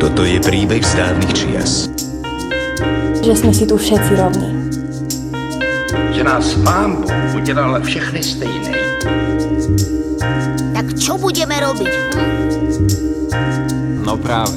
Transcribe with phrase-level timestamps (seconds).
[0.00, 1.92] Toto je príbeh z dávnych čias.
[3.20, 4.48] Že sme si tu všetci rovní.
[6.16, 8.72] Že nás pán Boh udělal všechny stejné.
[10.72, 11.92] Tak čo budeme robiť?
[11.92, 12.32] Hm?
[14.00, 14.56] No práve.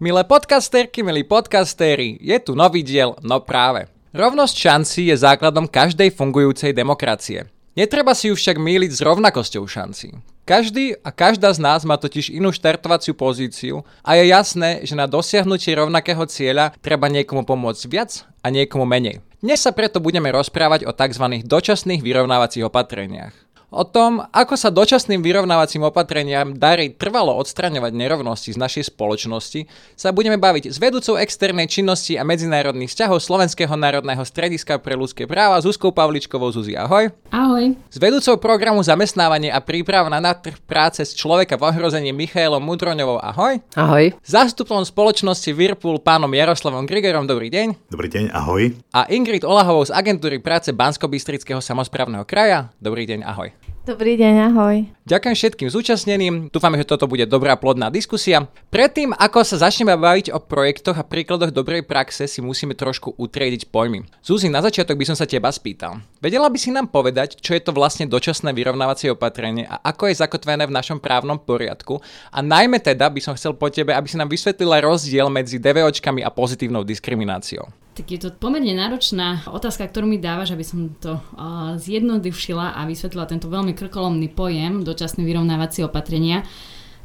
[0.00, 3.92] Milé podcasterky, milí podcastéri, je tu nový diel No práve.
[4.16, 7.55] Rovnosť šancí je základom každej fungujúcej demokracie.
[7.76, 10.16] Netreba si ju však míliť s rovnakosťou šancí.
[10.48, 15.04] Každý a každá z nás má totiž inú štartovaciu pozíciu a je jasné, že na
[15.04, 19.20] dosiahnutie rovnakého cieľa treba niekomu pomôcť viac a niekomu menej.
[19.44, 21.44] Dnes sa preto budeme rozprávať o tzv.
[21.44, 23.45] dočasných vyrovnávacích opatreniach.
[23.74, 29.66] O tom, ako sa dočasným vyrovnávacím opatreniam darí trvalo odstraňovať nerovnosti z našej spoločnosti,
[29.98, 35.26] sa budeme baviť s vedúcou externej činnosti a medzinárodných vzťahov Slovenského národného strediska pre ľudské
[35.26, 36.54] práva Zuzkou Pavličkovou.
[36.54, 37.10] Zuzi, ahoj.
[37.34, 37.74] Ahoj.
[37.90, 43.18] S vedúcou programu zamestnávanie a príprava na trh práce z človeka v ohrození Michailom Mudroňovou.
[43.18, 43.58] Ahoj.
[43.74, 44.14] Ahoj.
[44.22, 47.26] Zástupom spoločnosti Whirlpool pánom Jaroslavom Grigerom.
[47.26, 47.90] Dobrý deň.
[47.90, 48.78] Dobrý deň, ahoj.
[48.94, 52.70] A Ingrid Olahovou z agentúry práce Bansko-Bystrického samozprávneho kraja.
[52.78, 53.55] Dobrý deň, ahoj.
[53.86, 54.76] Dobrý deň, ahoj.
[55.06, 58.50] Ďakujem všetkým zúčastneným, dúfame, že toto bude dobrá plodná diskusia.
[58.66, 63.70] Predtým, ako sa začneme baviť o projektoch a príkladoch dobrej praxe, si musíme trošku utriediť
[63.70, 64.02] pojmy.
[64.26, 66.02] Zuzi, na začiatok by som sa teba spýtal.
[66.18, 70.18] Vedela by si nám povedať, čo je to vlastne dočasné vyrovnávacie opatrenie a ako je
[70.18, 72.02] zakotvené v našom právnom poriadku?
[72.34, 76.26] A najmä teda by som chcel po tebe, aby si nám vysvetlila rozdiel medzi DVOčkami
[76.26, 77.85] a pozitívnou diskrimináciou.
[77.96, 82.84] Tak je to pomerne náročná otázka, ktorú mi dávaš, aby som to uh, zjednodušila a
[82.84, 86.44] vysvetlila tento veľmi krkolomný pojem dočasné vyrovnávacie opatrenia.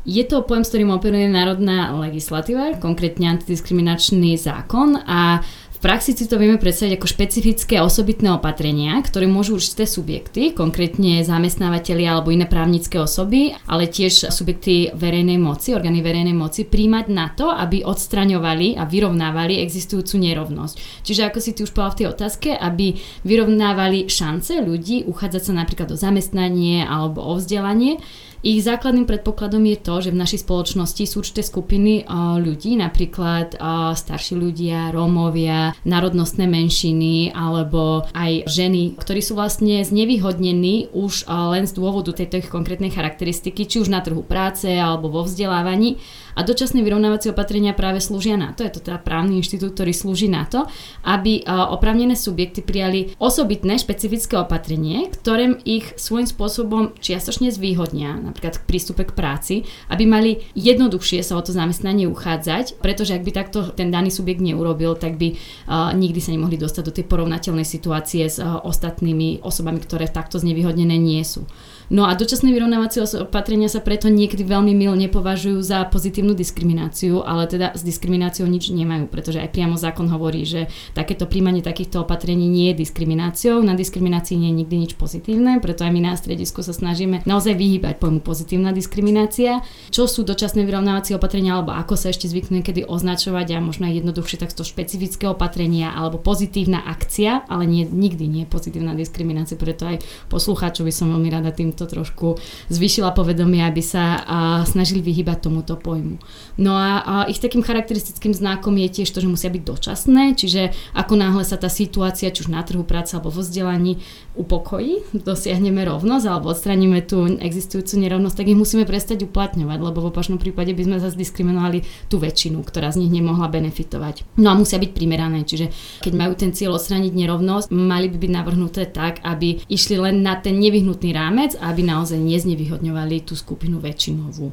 [0.04, 5.40] Je to pojem, s ktorým operuje národná legislatíva, konkrétne antidiskriminačný zákon a
[5.82, 12.06] praxi si to vieme predstaviť ako špecifické osobitné opatrenia, ktoré môžu určité subjekty, konkrétne zamestnávateľi
[12.06, 17.50] alebo iné právnické osoby, ale tiež subjekty verejnej moci, orgány verejnej moci, príjmať na to,
[17.50, 21.02] aby odstraňovali a vyrovnávali existujúcu nerovnosť.
[21.02, 25.54] Čiže ako si ty už povedal v tej otázke, aby vyrovnávali šance ľudí uchádzať sa
[25.58, 27.98] napríklad o zamestnanie alebo o vzdelanie,
[28.42, 32.06] ich základným predpokladom je to, že v našej spoločnosti sú určité skupiny
[32.42, 33.58] ľudí, napríklad
[33.94, 41.74] starší ľudia, Rómovia, národnostné menšiny alebo aj ženy, ktorí sú vlastne znevýhodnení už len z
[41.78, 46.02] dôvodu tejto ich konkrétnej charakteristiky, či už na trhu práce alebo vo vzdelávaní.
[46.32, 50.32] A dočasné vyrovnávacie opatrenia práve slúžia na to, je to teda právny inštitút, ktorý slúži
[50.32, 50.64] na to,
[51.04, 58.68] aby opravnené subjekty prijali osobitné špecifické opatrenie, ktoré ich svojím spôsobom čiastočne zvýhodnia, napríklad k
[58.68, 59.56] prístupe k práci,
[59.92, 64.40] aby mali jednoduchšie sa o to zamestnanie uchádzať, pretože ak by takto ten daný subjekt
[64.40, 69.44] neurobil, tak by uh, nikdy sa nemohli dostať do tej porovnateľnej situácie s uh, ostatnými
[69.44, 71.44] osobami, ktoré takto znevýhodnené nie sú.
[71.92, 77.52] No a dočasné vyrovnávacie opatrenia sa preto niekedy veľmi milne považujú za pozitívnu diskrimináciu, ale
[77.52, 82.48] teda s diskrimináciou nič nemajú, pretože aj priamo zákon hovorí, že takéto príjmanie takýchto opatrení
[82.48, 83.60] nie je diskrimináciou.
[83.60, 87.60] Na diskriminácii nie je nikdy nič pozitívne, preto aj my na stredisku sa snažíme naozaj
[87.60, 89.60] vyhýbať pojmu pozitívna diskriminácia.
[89.92, 94.00] Čo sú dočasné vyrovnávacie opatrenia, alebo ako sa ešte zvyknú niekedy označovať a možno aj
[94.00, 99.92] jednoduchšie takto špecifické opatrenia alebo pozitívna akcia, ale nie, nikdy nie je pozitívna diskriminácia, preto
[99.92, 100.00] aj
[100.32, 102.38] poslucháčovi som veľmi rada týmto to trošku
[102.70, 104.22] zvyšila povedomie, aby sa
[104.70, 106.22] snažili vyhybať tomuto pojmu.
[106.62, 111.14] No a, ich takým charakteristickým znakom je tiež to, že musia byť dočasné, čiže ako
[111.18, 113.98] náhle sa tá situácia, či už na trhu práce alebo vo vzdelaní
[114.38, 120.10] upokojí, dosiahneme rovnosť alebo odstraníme tú existujúcu nerovnosť, tak ich musíme prestať uplatňovať, lebo v
[120.14, 124.38] opačnom prípade by sme zase diskriminovali tú väčšinu, ktorá z nich nemohla benefitovať.
[124.38, 125.72] No a musia byť primerané, čiže
[126.04, 130.38] keď majú ten cieľ odstrániť nerovnosť, mali by byť navrhnuté tak, aby išli len na
[130.38, 134.52] ten nevyhnutný rámec a aby naozaj neznevýhodňovali tú skupinu väčšinovú.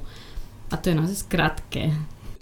[0.70, 1.90] A to je naozaj skrátke.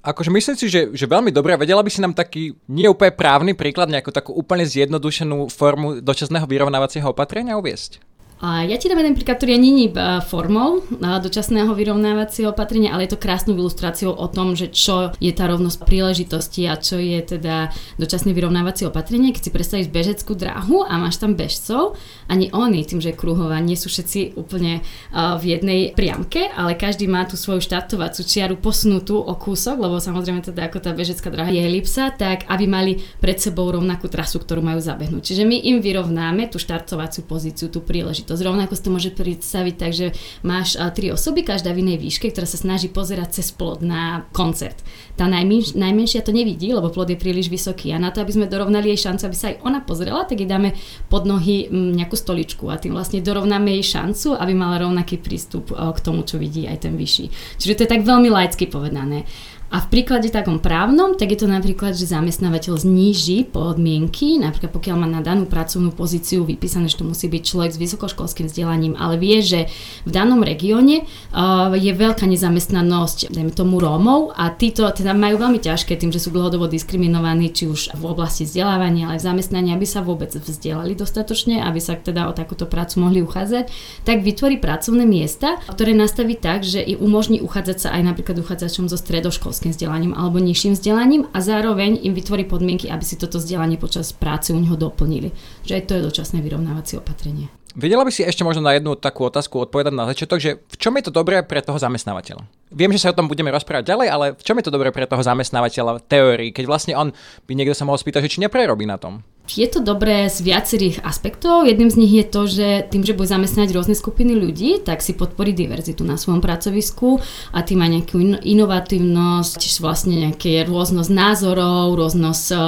[0.07, 1.59] Akože myslím si, že, že veľmi dobré.
[1.59, 6.47] Vedela by si nám taký nie úplne právny príklad, nejakú takú úplne zjednodušenú formu dočasného
[6.47, 7.99] vyrovnávacieho opatrenia uviesť?
[8.37, 9.97] A ja ti dám jeden príklad, ktorý nie je
[10.29, 15.49] formou dočasného vyrovnávacieho opatrenia, ale je to krásnou ilustráciou o tom, že čo je tá
[15.49, 19.33] rovnosť príležitosti a čo je teda dočasné vyrovnávacie opatrenie.
[19.33, 21.97] Keď si predstavíš bežeckú dráhu a máš tam bežcov,
[22.29, 23.19] ani oni, tým, že je
[23.65, 24.85] nie sú všetci úplne
[25.17, 30.45] v jednej priamke, ale každý má tú svoju štartovacú čiaru posunutú o kúsok, lebo samozrejme
[30.45, 34.61] teda ako tá bežecká dráha je elipsa, tak aby mali pred sebou rovnakú trasu, ktorú
[34.61, 35.25] majú zabehnúť.
[35.25, 38.43] Čiže my im vyrovnáme tú štartovaciu pozíciu, tú príležitosť záležitosť.
[38.43, 40.07] Rovnako si to môže predstaviť tak, že
[40.43, 44.83] máš tri osoby, každá v inej výške, ktorá sa snaží pozerať cez plod na koncert.
[45.15, 48.51] Tá najmenš, najmenšia to nevidí, lebo plod je príliš vysoký a na to, aby sme
[48.51, 50.75] dorovnali jej šancu, aby sa aj ona pozrela, tak jej dáme
[51.07, 55.99] pod nohy nejakú stoličku a tým vlastne dorovnáme jej šancu, aby mala rovnaký prístup k
[56.03, 57.59] tomu, čo vidí aj ten vyšší.
[57.63, 59.25] Čiže to je tak veľmi laicky povedané.
[59.67, 64.97] A v príklade takom právnom, tak je to napríklad, že zamestnávateľ zníži podmienky, napríklad pokiaľ
[64.97, 69.19] má na danú pracovnú pozíciu vypísané, že to musí byť človek s vysokoškolským vzdelaním, ale
[69.19, 69.67] vie, že
[70.07, 75.59] v danom regióne uh, je veľká nezamestnanosť, dajme tomu Rómov a títo teda majú veľmi
[75.59, 79.85] ťažké tým, že sú dlhodobo diskriminovaní, či už v oblasti vzdelávania, ale v zamestnaní, aby
[79.85, 83.67] sa vôbec vzdelali dostatočne, aby sa teda o takúto prácu mohli uchádzať,
[84.07, 88.87] tak vytvorí pracovné miesta, ktoré nastaví tak, že i umožní uchádzať sa aj napríklad uchádzačom
[88.87, 93.39] zo stredoškolským vysokoškolským vzdelaním alebo nižším vzdelaním a zároveň im vytvorí podmienky, aby si toto
[93.41, 95.33] vzdelanie počas práce u neho doplnili.
[95.65, 97.49] Že aj to je dočasné vyrovnávacie opatrenie.
[97.77, 100.97] Vedela by si ešte možno na jednu takú otázku odpovedať na začiatok, že v čom
[100.97, 102.49] je to dobré pre toho zamestnávateľa?
[102.73, 105.05] Viem, že sa o tom budeme rozprávať ďalej, ale v čom je to dobré pre
[105.05, 107.13] toho zamestnávateľa v teórii, keď vlastne on
[107.45, 109.21] by niekto sa mohol spýtať, že či neprerobí na tom?
[109.47, 111.71] Je to dobré z viacerých aspektov.
[111.71, 115.15] Jedným z nich je to, že tým, že bude zamestnať rôzne skupiny ľudí, tak si
[115.15, 117.23] podporí diverzitu na svojom pracovisku
[117.55, 122.59] a tým aj nejakú inovatívnosť, čiže vlastne nejaké rôznosť názorov, rôznosť e,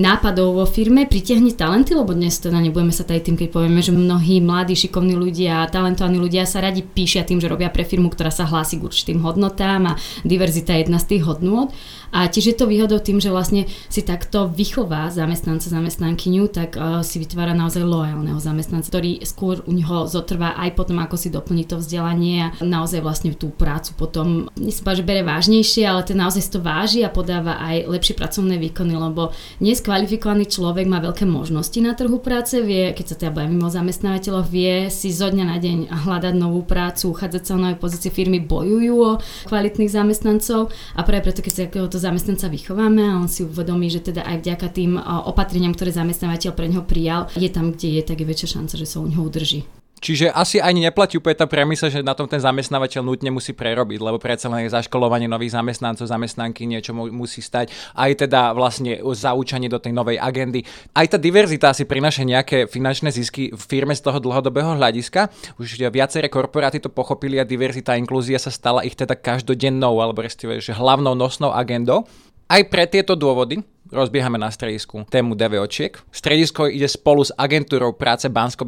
[0.00, 3.92] nápadov vo firme, pritiahne talenty, lebo dnes teda nebudeme sa tady tým, keď povieme, že
[3.92, 8.28] mnohí mladí, šikovní ľudia, talentovaní ľudia sa radi píšia tým, že robia pre firmu, ktorá
[8.28, 11.72] sa hlási k určitým hodnotám a diverzita je jedna z tých hodnôt.
[12.12, 17.00] A tiež je to výhodou tým, že vlastne si takto vychová zamestnanca, zamestnankyňu, tak uh,
[17.00, 21.64] si vytvára naozaj loajálneho zamestnanca, ktorý skôr u neho zotrvá aj potom, ako si doplní
[21.64, 26.42] to vzdelanie a naozaj vlastne tú prácu potom, nechcem že bere vážnejšie, ale ten naozaj
[26.44, 31.24] si to váži a podáva aj lepšie pracovné výkony, lebo dnes kvalifikovaný človek má veľké
[31.24, 35.44] možnosti na trhu práce, vie, keď sa teda bavíme o zamestnávateľoch, vie si zo dňa
[35.46, 39.18] na deň hľadať novú prácu, uchádzať sa o nové pozície firmy, bojujú o
[39.48, 44.02] kvalitných zamestnancov a práve preto, keď sa takéhoto zamestnanca vychováme a on si uvedomí, že
[44.12, 44.98] teda aj vďaka tým
[45.30, 48.86] opatreniam, ktoré zamestnávateľ pre neho prijal, je tam, kde je, tak je väčšia šanca, že
[48.86, 49.81] sa u neho udrží.
[50.02, 54.02] Čiže asi ani neplatí úplne tá premisa, že na tom ten zamestnávateľ nutne musí prerobiť,
[54.02, 57.70] lebo predsa len zaškolovanie nových zamestnancov, zamestnanky niečo musí stať.
[57.94, 60.66] Aj teda vlastne zaučanie do tej novej agendy.
[60.90, 65.30] Aj tá diverzita si prináša nejaké finančné zisky v firme z toho dlhodobého hľadiska.
[65.62, 70.26] Už viaceré korporáty to pochopili a diverzita a inklúzia sa stala ich teda každodennou alebo
[70.26, 72.10] respektíve hlavnou nosnou agendou.
[72.50, 73.62] Aj pre tieto dôvody
[73.92, 76.00] rozbiehame na stredisku tému DVOčiek.
[76.08, 78.64] Stredisko ide spolu s agentúrou práce bansko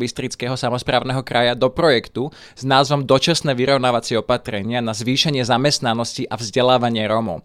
[0.55, 7.41] samozprávneho kraja do projektu s názvom Dočasné vyrovnávacie opatrenia na zvýšenie zamestnanosti a vzdelávanie Rómov.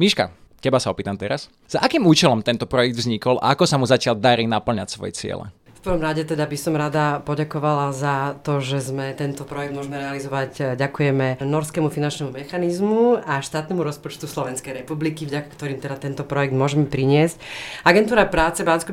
[0.00, 0.32] Miška,
[0.64, 1.52] teba sa opýtam teraz.
[1.68, 5.52] Za akým účelom tento projekt vznikol a ako sa mu zatiaľ darí naplňať svoje ciele?
[5.78, 9.94] V prvom rade teda by som rada poďakovala za to, že sme tento projekt môžeme
[9.94, 10.74] realizovať.
[10.74, 16.82] Ďakujeme Norskému finančnému mechanizmu a štátnemu rozpočtu Slovenskej republiky, vďaka ktorým teda tento projekt môžeme
[16.82, 17.38] priniesť.
[17.86, 18.90] Agentúra práce bansko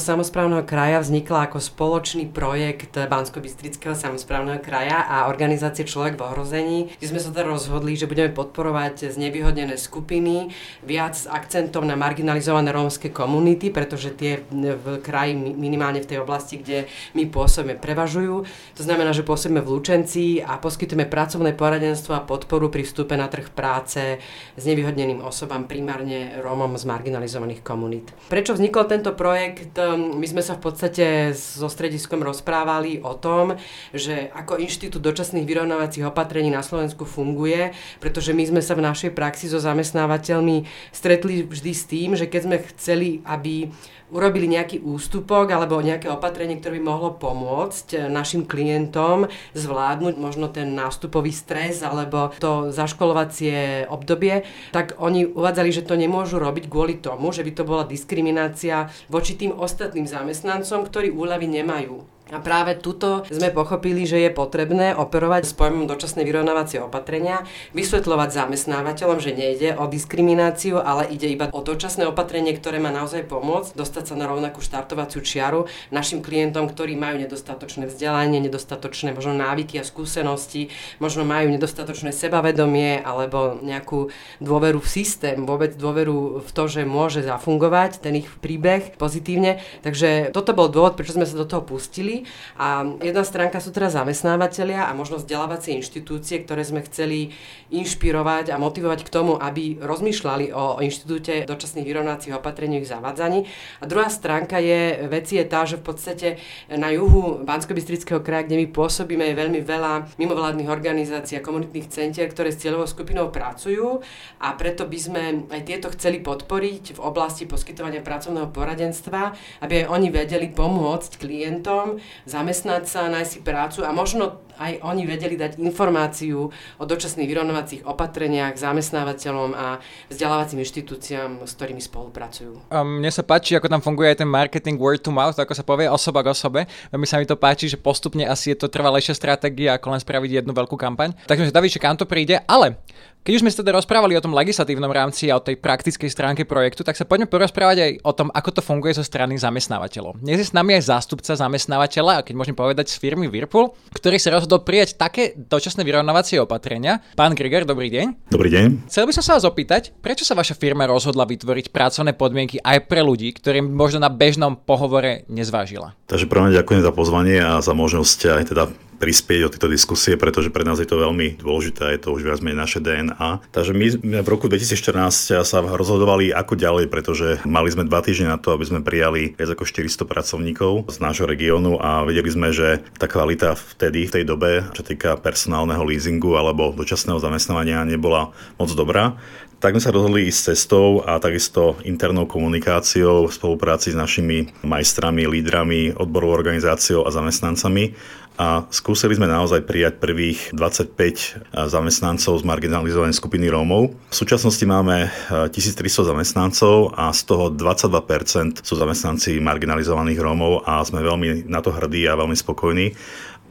[0.00, 3.44] samozprávneho kraja vznikla ako spoločný projekt bansko
[3.92, 9.12] samozprávneho kraja a organizácie Človek v ohrození, kde sme sa teda rozhodli, že budeme podporovať
[9.12, 10.48] znevýhodnené skupiny
[10.80, 16.62] viac s akcentom na marginalizované rómske komunity, pretože tie v kraji minimálne v tej oblasti,
[16.62, 16.86] kde
[17.18, 18.46] my pôsobíme, prevažujú.
[18.78, 23.26] To znamená, že pôsobíme v Lučenci a poskytujeme pracovné poradenstvo a podporu pri vstupe na
[23.26, 24.22] trh práce
[24.56, 28.14] s nevyhodneným osobám, primárne Rómom z marginalizovaných komunít.
[28.30, 29.74] Prečo vznikol tento projekt?
[29.98, 33.58] My sme sa v podstate so strediskom rozprávali o tom,
[33.90, 39.10] že ako Inštitút dočasných vyrovnávacích opatrení na Slovensku funguje, pretože my sme sa v našej
[39.16, 40.64] praxi so zamestnávateľmi
[40.94, 43.72] stretli vždy s tým, že keď sme chceli, aby
[44.12, 50.52] urobili nejaký ústupok alebo nejaké opatrenie, ktoré by mohlo pomôcť eh, našim klientom zvládnuť možno
[50.52, 57.00] ten nástupový stres alebo to zaškolovacie obdobie, tak oni uvádzali, že to nemôžu robiť kvôli
[57.00, 62.11] tomu, že by to bola diskriminácia voči tým ostatným zamestnancom, ktorí úľavy nemajú.
[62.32, 67.44] A práve tuto sme pochopili, že je potrebné operovať s pojmom dočasné vyrovnávacie opatrenia,
[67.76, 73.28] vysvetľovať zamestnávateľom, že nejde o diskrimináciu, ale ide iba o dočasné opatrenie, ktoré má naozaj
[73.28, 79.36] pomôcť dostať sa na rovnakú štartovaciu čiaru našim klientom, ktorí majú nedostatočné vzdelanie, nedostatočné možno
[79.36, 80.72] návyky a skúsenosti,
[81.04, 84.08] možno majú nedostatočné sebavedomie alebo nejakú
[84.40, 89.60] dôveru v systém, vôbec dôveru v to, že môže zafungovať ten ich príbeh pozitívne.
[89.84, 92.21] Takže toto bol dôvod, prečo sme sa do toho pustili
[92.58, 97.34] A jedna stránka sú teraz zamestnávateľia a možno vzdelávacie inštitúcie, ktoré sme chceli
[97.72, 103.46] inšpirovať a motivovať k tomu, aby rozmýšľali o inštitúte dočasných vyrovnacích opatrení ich zavádzaní.
[103.80, 106.28] A druhá stránka je, veci je tá, že v podstate
[106.68, 107.74] na juhu bansko
[108.20, 112.86] kraja, kde my pôsobíme, je veľmi veľa mimovládnych organizácií a komunitných centier, ktoré s cieľovou
[112.88, 114.04] skupinou pracujú
[114.38, 119.32] a preto by sme aj tieto chceli podporiť v oblasti poskytovania pracovného poradenstva,
[119.64, 125.08] aby aj oni vedeli pomôcť klientom, zamestnať sa, nájsť si prácu a možno aj oni
[125.08, 129.80] vedeli dať informáciu o dočasných vyrovnovacích opatreniach zamestnávateľom a
[130.12, 132.70] vzdelávacím inštitúciám, s ktorými spolupracujú.
[132.70, 135.64] A mne sa páči, ako tam funguje aj ten marketing word to mouth, ako sa
[135.64, 136.60] povie osoba k osobe.
[136.92, 140.44] Veľmi sa mi to páči, že postupne asi je to trvalejšia stratégia, ako len spraviť
[140.44, 141.16] jednu veľkú kampaň.
[141.26, 142.78] Takže David, kam to príde, ale
[143.22, 146.42] keď už sme sa teda rozprávali o tom legislatívnom rámci a o tej praktickej stránke
[146.42, 150.18] projektu, tak sa poďme porozprávať aj o tom, ako to funguje zo strany zamestnávateľov.
[150.18, 154.18] Dnes je s nami aj zástupca zamestnávateľa, a keď môžem povedať z firmy Whirlpool, ktorý
[154.18, 156.98] sa rozhodol prijať také dočasné vyrovnávacie opatrenia.
[157.14, 158.26] Pán Grigor, dobrý deň.
[158.26, 158.90] Dobrý deň.
[158.90, 162.90] Chcel by som sa vás opýtať, prečo sa vaša firma rozhodla vytvoriť pracovné podmienky aj
[162.90, 165.94] pre ľudí, ktorým možno na bežnom pohovore nezvážila?
[166.10, 168.64] Takže prvom ďakujem za pozvanie a za možnosť aj teda
[169.02, 172.38] prispieť do tejto diskusie, pretože pre nás je to veľmi dôležité, je to už viac
[172.38, 173.50] menej naše DNA.
[173.50, 173.86] Takže my
[174.22, 178.62] v roku 2014 sa rozhodovali ako ďalej, pretože mali sme dva týždne na to, aby
[178.62, 183.58] sme prijali viac ako 400 pracovníkov z nášho regiónu a vedeli sme, že tá kvalita
[183.58, 189.18] vtedy, v tej dobe, čo týka personálneho leasingu alebo dočasného zamestnávania, nebola moc dobrá
[189.62, 195.22] tak sme sa rozhodli ísť cestou a takisto internou komunikáciou v spolupráci s našimi majstrami,
[195.30, 197.94] lídrami, odborovou organizáciou a zamestnancami
[198.40, 201.20] a skúsili sme naozaj prijať prvých 25 eh,
[201.68, 203.92] zamestnancov z marginalizovanej skupiny Rómov.
[204.12, 210.80] V súčasnosti máme 1300 eh, zamestnancov a z toho 22% sú zamestnanci marginalizovaných Rómov a
[210.84, 212.96] sme veľmi na to hrdí a veľmi spokojní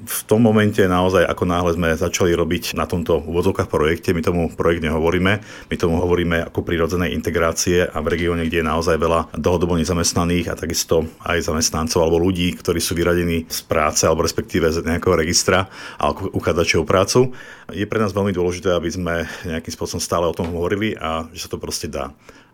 [0.01, 4.41] v tom momente naozaj, ako náhle sme začali robiť na tomto úvodzovkách projekte, my tomu
[4.49, 5.33] projekt nehovoríme,
[5.69, 10.51] my tomu hovoríme ako prirodzenej integrácie a v regióne, kde je naozaj veľa dlhodobo nezamestnaných
[10.51, 15.13] a takisto aj zamestnancov alebo ľudí, ktorí sú vyradení z práce alebo respektíve z nejakého
[15.13, 15.69] registra
[16.01, 17.31] alebo uchádzačov prácu,
[17.71, 19.15] je pre nás veľmi dôležité, aby sme
[19.47, 22.11] nejakým spôsobom stále o tom hovorili a že sa to proste dá.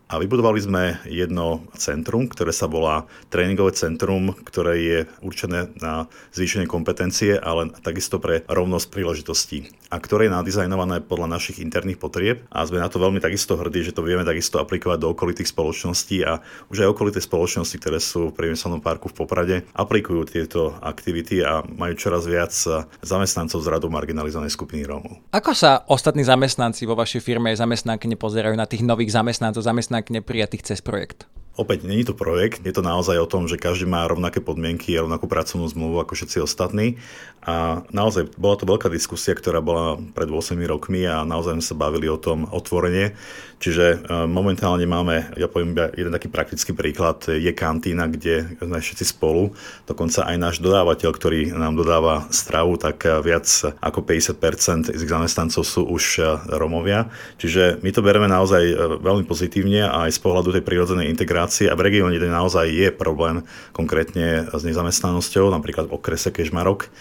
[0.07, 6.63] A vybudovali sme jedno centrum, ktoré sa volá tréningové centrum, ktoré je určené na zvýšenie
[6.63, 12.63] kompetencie, ale takisto pre rovnosť príležitostí a ktoré je nadizajnované podľa našich interných potrieb a
[12.63, 16.39] sme na to veľmi takisto hrdí, že to vieme takisto aplikovať do okolitých spoločností a
[16.71, 21.67] už aj okolité spoločnosti, ktoré sú v priemyselnom parku v Poprade, aplikujú tieto aktivity a
[21.67, 22.55] majú čoraz viac
[23.03, 25.19] zamestnancov z radu marginalizovanej skupiny Rómov.
[25.35, 30.09] Ako sa ostatní zamestnanci vo vašej firme zamestnanky nepozerajú na tých nových zamestnancov, zamestnancov jednak
[30.09, 31.25] neprijatých cez projekt?
[31.57, 35.01] Opäť, není to projekt, je to naozaj o tom, že každý má rovnaké podmienky a
[35.01, 37.01] rovnakú pracovnú zmluvu ako všetci ostatní.
[37.47, 41.79] A naozaj bola to veľká diskusia, ktorá bola pred 8 rokmi a naozaj sme sa
[41.79, 43.17] bavili o tom otvorene.
[43.57, 43.97] Čiže e,
[44.29, 49.55] momentálne máme, ja poviem jeden taký praktický príklad, je kantína, kde sme všetci spolu.
[49.89, 53.47] Dokonca aj náš dodávateľ, ktorý nám dodáva stravu, tak e, viac
[53.81, 56.21] ako 50% z ich zamestnancov sú už e,
[56.53, 57.09] Romovia.
[57.41, 58.61] Čiže my to bereme naozaj
[59.01, 62.67] veľmi pozitívne a aj z pohľadu tej prírodzenej integrácie migrácie a v regióne, kde naozaj
[62.67, 66.91] je problém konkrétne s nezamestnanosťou, napríklad v okrese Kežmarok,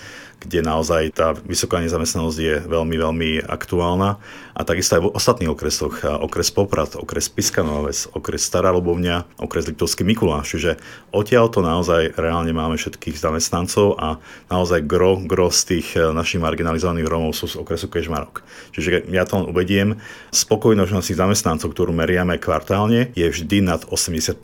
[0.40, 4.20] kde naozaj tá vysoká nezamestnanosť je veľmi, veľmi aktuálna.
[4.56, 10.04] A takisto aj v ostatných okresoch, okres Poprad, okres Piskanovec, okres Stará Lobovňa, okres Liptovský
[10.04, 10.56] Mikuláš.
[10.56, 10.80] Čiže
[11.12, 14.16] odtiaľ to naozaj reálne máme všetkých zamestnancov a
[14.48, 18.40] naozaj gro, gro z tých e, našich marginalizovaných Rómov sú z okresu Kežmarok.
[18.72, 20.00] Čiže ja to len uvediem,
[20.32, 24.40] spokojnosť našich zamestnancov, ktorú meriame kvartálne, je vždy nad 80%.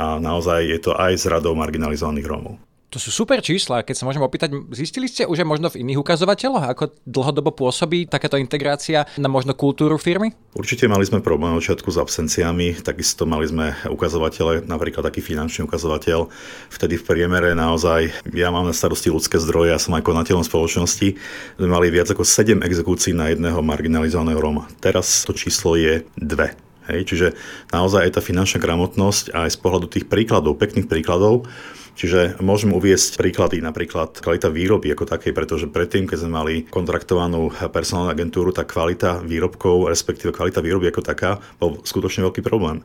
[0.00, 2.73] A naozaj je to aj z radou marginalizovaných Rómov.
[2.94, 6.62] To sú super čísla, keď sa môžem opýtať, zistili ste už možno v iných ukazovateľoch,
[6.70, 10.30] ako dlhodobo pôsobí takáto integrácia na možno kultúru firmy?
[10.54, 15.66] Určite mali sme problém na začiatku s absenciami, takisto mali sme ukazovatele, napríklad taký finančný
[15.66, 16.30] ukazovateľ.
[16.70, 21.18] Vtedy v priemere naozaj, ja mám na starosti ľudské zdroje, ja som aj konateľom spoločnosti,
[21.58, 24.70] sme mali viac ako 7 exekúcií na jedného marginalizovaného Roma.
[24.78, 26.62] Teraz to číslo je 2.
[26.84, 27.26] Hej, čiže
[27.72, 31.48] naozaj aj tá finančná gramotnosť aj z pohľadu tých príkladov, pekných príkladov,
[31.94, 37.54] Čiže môžem uviesť príklady, napríklad kvalita výroby ako takej, pretože predtým, keď sme mali kontraktovanú
[37.70, 42.82] personálnu agentúru, tak kvalita výrobkov, respektíve kvalita výroby ako taká, bol skutočne veľký problém.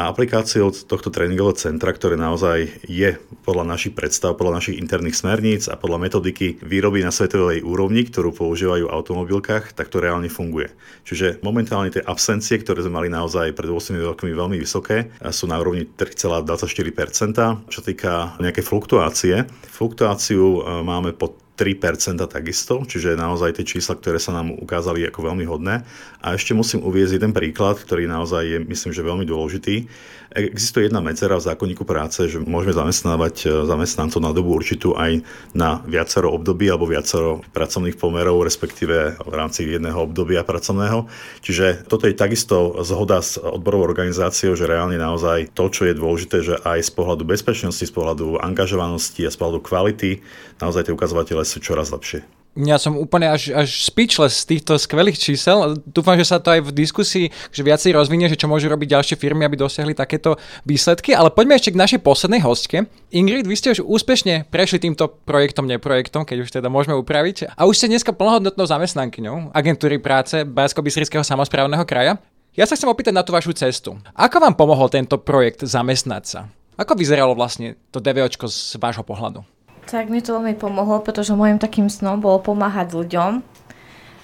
[0.00, 5.68] A aplikáciou tohto tréningového centra, ktoré naozaj je podľa našich predstav, podľa našich interných smerníc
[5.68, 10.72] a podľa metodiky výroby na svetovej úrovni, ktorú používajú v automobilkách, tak to reálne funguje.
[11.04, 15.60] Čiže momentálne tie absencie, ktoré sme mali naozaj pred 8 rokmi veľmi vysoké, sú na
[15.60, 17.68] úrovni 3,24%.
[17.68, 19.44] Čo týka nejaké fluktuácie.
[19.68, 25.28] Fluktuáciu e, máme pod 3% takisto, čiže naozaj tie čísla, ktoré sa nám ukázali ako
[25.28, 25.84] veľmi hodné.
[26.24, 29.84] A ešte musím uviezť jeden príklad, ktorý naozaj je, myslím, že veľmi dôležitý.
[30.30, 35.26] Existuje jedna medzera v zákonníku práce, že môžeme zamestnávať e, zamestnancov na dobu určitú aj
[35.58, 41.10] na viacero období alebo viacero pracovných pomerov, respektíve v rámci jedného obdobia pracovného.
[41.42, 46.46] Čiže toto je takisto zhoda s odborovou organizáciou, že reálne naozaj to, čo je dôležité,
[46.46, 50.22] že aj z pohľadu bezpečnosti, z pohľadu angažovanosti a z pohľadu kvality,
[50.62, 52.39] naozaj tie ukazovatele sú čoraz lepšie.
[52.58, 55.78] Ja som úplne až, až speechless z týchto skvelých čísel.
[55.86, 59.16] Dúfam, že sa to aj v diskusii že viacej rozvinie, že čo môžu robiť ďalšie
[59.16, 60.34] firmy, aby dosiahli takéto
[60.66, 61.14] výsledky.
[61.14, 62.90] Ale poďme ešte k našej poslednej hostke.
[63.14, 67.54] Ingrid, vy ste už úspešne prešli týmto projektom, neprojektom, keď už teda môžeme upraviť.
[67.54, 70.82] A už ste dneska plnohodnotnou zamestnankyňou agentúry práce bansko
[71.22, 72.18] samozprávneho kraja.
[72.58, 73.94] Ja sa chcem opýtať na tú vašu cestu.
[74.10, 76.40] Ako vám pomohol tento projekt zamestnať sa?
[76.74, 79.46] Ako vyzeralo vlastne to DVOčko z vášho pohľadu?
[79.90, 83.42] Tak mi to veľmi pomohlo, pretože môjim takým snom bolo pomáhať ľuďom.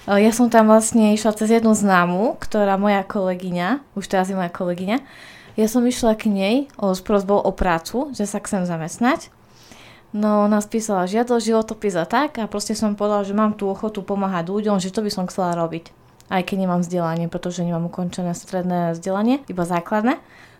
[0.07, 4.39] E, ja som tam vlastne išla cez jednu známu, ktorá moja kolegyňa, už teraz je
[4.39, 5.03] moja kolegyňa,
[5.59, 9.27] ja som išla k nej o, s prosbou o prácu, že sa chcem zamestnať.
[10.15, 13.99] No, ona spísala žiadosť, životopis a tak a proste som povedala, že mám tú ochotu
[13.99, 15.91] pomáhať ľuďom, že to by som chcela robiť.
[16.31, 20.15] Aj keď nemám vzdelanie, pretože nemám ukončené stredné vzdelanie, iba základné.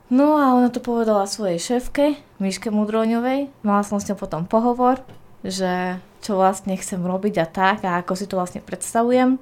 [0.08, 3.52] No a ona to povedala svojej šéfke, Miške Mudroňovej.
[3.60, 5.04] Mala som s ňou potom pohovor,
[5.44, 9.36] že čo vlastne chcem robiť a tak a ako si to vlastne predstavujem.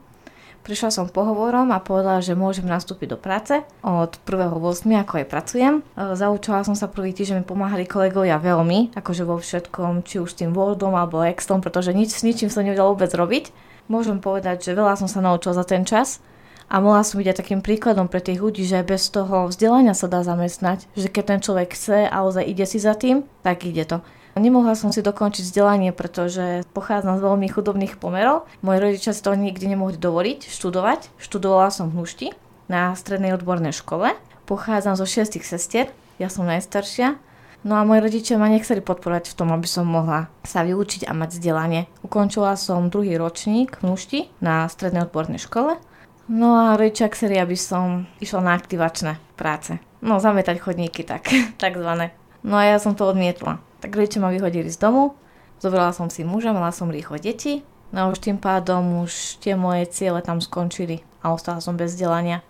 [0.65, 5.05] Prišla som pohovorom a povedala, že môžem nastúpiť do práce od 1.8.
[5.05, 5.73] ako aj pracujem.
[5.93, 10.33] E, zaučila som sa prvý týždeň, mi pomáhali kolegovia veľmi, akože vo všetkom, či už
[10.33, 13.53] tým Wordom alebo Excelom, pretože nič s ničím som nevedela vôbec robiť.
[13.85, 16.17] Môžem povedať, že veľa som sa naučila za ten čas
[16.65, 20.09] a mohla som byť aj takým príkladom pre tých ľudí, že bez toho vzdelania sa
[20.09, 23.85] dá zamestnať, že keď ten človek chce a ozaj ide si za tým, tak ide
[23.85, 24.01] to.
[24.35, 28.43] Nemohla som si dokončiť vzdelanie, pretože pochádzam z veľmi chudobných pomerov.
[28.59, 31.07] Moji rodičia si to nikdy nemohli dovoliť študovať.
[31.15, 32.27] Študovala som v Hnušti
[32.67, 34.11] na strednej odbornej škole.
[34.43, 35.87] Pochádzam zo šiestich sestier,
[36.19, 37.15] ja som najstaršia.
[37.63, 41.15] No a moji rodičia ma nechceli podporovať v tom, aby som mohla sa vyučiť a
[41.15, 41.87] mať vzdelanie.
[42.03, 45.79] Ukončila som druhý ročník v Hnušti na strednej odbornej škole
[46.25, 49.77] No a rodičia chceli, aby som išla na aktivačné práce.
[50.01, 51.29] No, zametať chodníky, tak,
[51.61, 52.17] takzvané.
[52.41, 53.61] No a ja som to odmietla.
[53.81, 55.13] Tak rodičia ma vyhodili z domu,
[55.61, 57.61] zobrala som si muža, mala som rýchlo deti,
[57.93, 61.93] no a už tým pádom už tie moje ciele tam skončili a ostala som bez
[61.93, 62.41] vzdelania.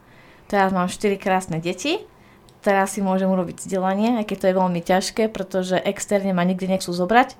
[0.47, 1.99] Teraz mám 4 krásne deti,
[2.63, 6.71] teraz si môžem urobiť vzdelanie, aj keď to je veľmi ťažké, pretože externe ma nikdy
[6.71, 7.35] nechcú zobrať,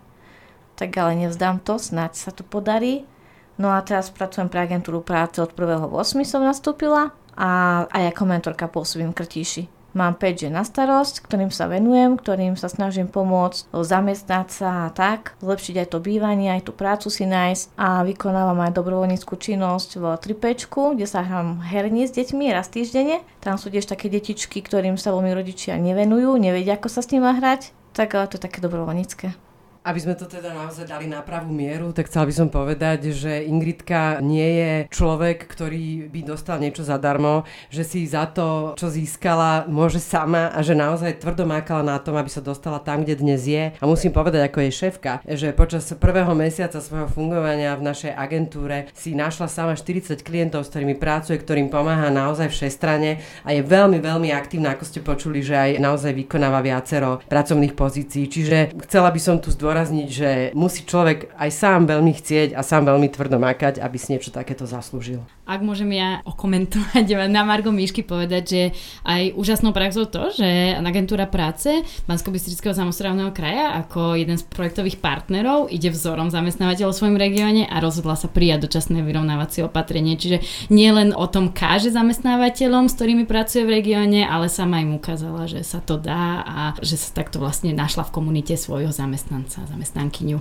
[0.75, 3.07] tak ale nevzdám to, snáď sa to podarí
[3.55, 5.87] No a teraz pracujem pre agentúru práce od 1.8.
[6.27, 9.71] som nastúpila a aj ako mentorka pôsobím Krtíši.
[9.95, 14.91] Mám 5 žien na starosť, ktorým sa venujem, ktorým sa snažím pomôcť zamestnať sa a
[14.91, 19.89] tak, zlepšiť aj to bývanie, aj tú prácu si nájsť a vykonávam aj dobrovoľníckú činnosť
[19.95, 23.23] v Tripečku, kde sa hrám herní s deťmi raz týždenne.
[23.39, 27.31] Tam sú tiež také detičky, ktorým sa veľmi rodičia nevenujú, nevedia, ako sa s nimi
[27.31, 29.44] hrať, tak to je také dobrovoľnícke.
[29.85, 33.45] Aby sme to teda naozaj dali na pravú mieru, tak chcela by som povedať, že
[33.45, 39.69] Ingridka nie je človek, ktorý by dostal niečo zadarmo, že si za to, čo získala,
[39.69, 43.45] môže sama a že naozaj tvrdo mákala na tom, aby sa dostala tam, kde dnes
[43.45, 43.77] je.
[43.77, 48.89] A musím povedať ako jej šéfka, že počas prvého mesiaca svojho fungovania v našej agentúre
[48.97, 54.01] si našla sama 40 klientov, s ktorými pracuje, ktorým pomáha naozaj všestrane a je veľmi,
[54.01, 58.25] veľmi aktívna, ako ste počuli, že aj naozaj vykonáva viacero pracovných pozícií.
[58.25, 62.63] Čiže chcela by som tu zdôrazniť zdôrazniť, že musí človek aj sám veľmi chcieť a
[62.63, 65.19] sám veľmi tvrdo makať, aby si niečo takéto zaslúžil.
[65.43, 68.63] Ak môžem ja okomentovať na Margo Míšky povedať, že
[69.03, 72.31] aj úžasnou praxou to, že agentúra práce bansko
[72.71, 78.15] samozprávneho kraja ako jeden z projektových partnerov ide vzorom zamestnávateľov v svojom regióne a rozhodla
[78.15, 80.15] sa prijať dočasné vyrovnávacie opatrenie.
[80.15, 84.95] Čiže nie len o tom káže zamestnávateľom, s ktorými pracuje v regióne, ale sama im
[84.95, 89.64] ukázala, že sa to dá a že sa takto vlastne našla v komunite svojho zamestnanca
[89.65, 90.37] zamestnankyňu.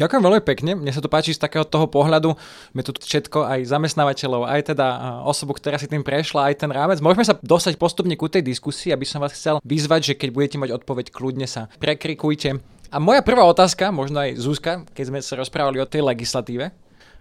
[0.00, 2.32] Ďakujem veľmi pekne, mne sa to páči z takého toho pohľadu,
[2.72, 4.86] my tu všetko, aj zamestnávateľov, aj teda
[5.28, 7.04] osobu, ktorá si tým prešla, aj ten rámec.
[7.04, 10.56] Môžeme sa dostať postupne ku tej diskusii, aby som vás chcel vyzvať, že keď budete
[10.56, 12.64] mať odpoveď, kľudne sa prekrikujte.
[12.88, 16.72] A moja prvá otázka, možno aj Zuzka, keď sme sa rozprávali o tej legislatíve,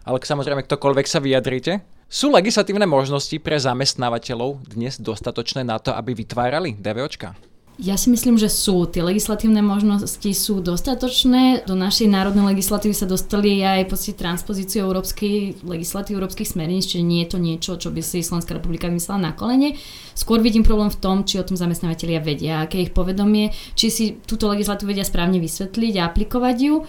[0.08, 6.16] ale samozrejme ktokoľvek sa vyjadrite, sú legislatívne možnosti pre zamestnávateľov dnes dostatočné na to, aby
[6.16, 7.49] vytvárali DVOčka?
[7.80, 8.84] Ja si myslím, že sú.
[8.92, 11.64] Tie legislatívne možnosti sú dostatočné.
[11.64, 17.24] Do našej národnej legislatívy sa dostali aj podstate transpozíciu európskej legislatívy, európskych smerníc, čiže nie
[17.24, 19.80] je to niečo, čo by si Slovenská republika myslela na kolene.
[20.12, 24.06] Skôr vidím problém v tom, či o tom zamestnávateľia vedia, aké ich povedomie, či si
[24.28, 26.84] túto legislatívu vedia správne vysvetliť a aplikovať ju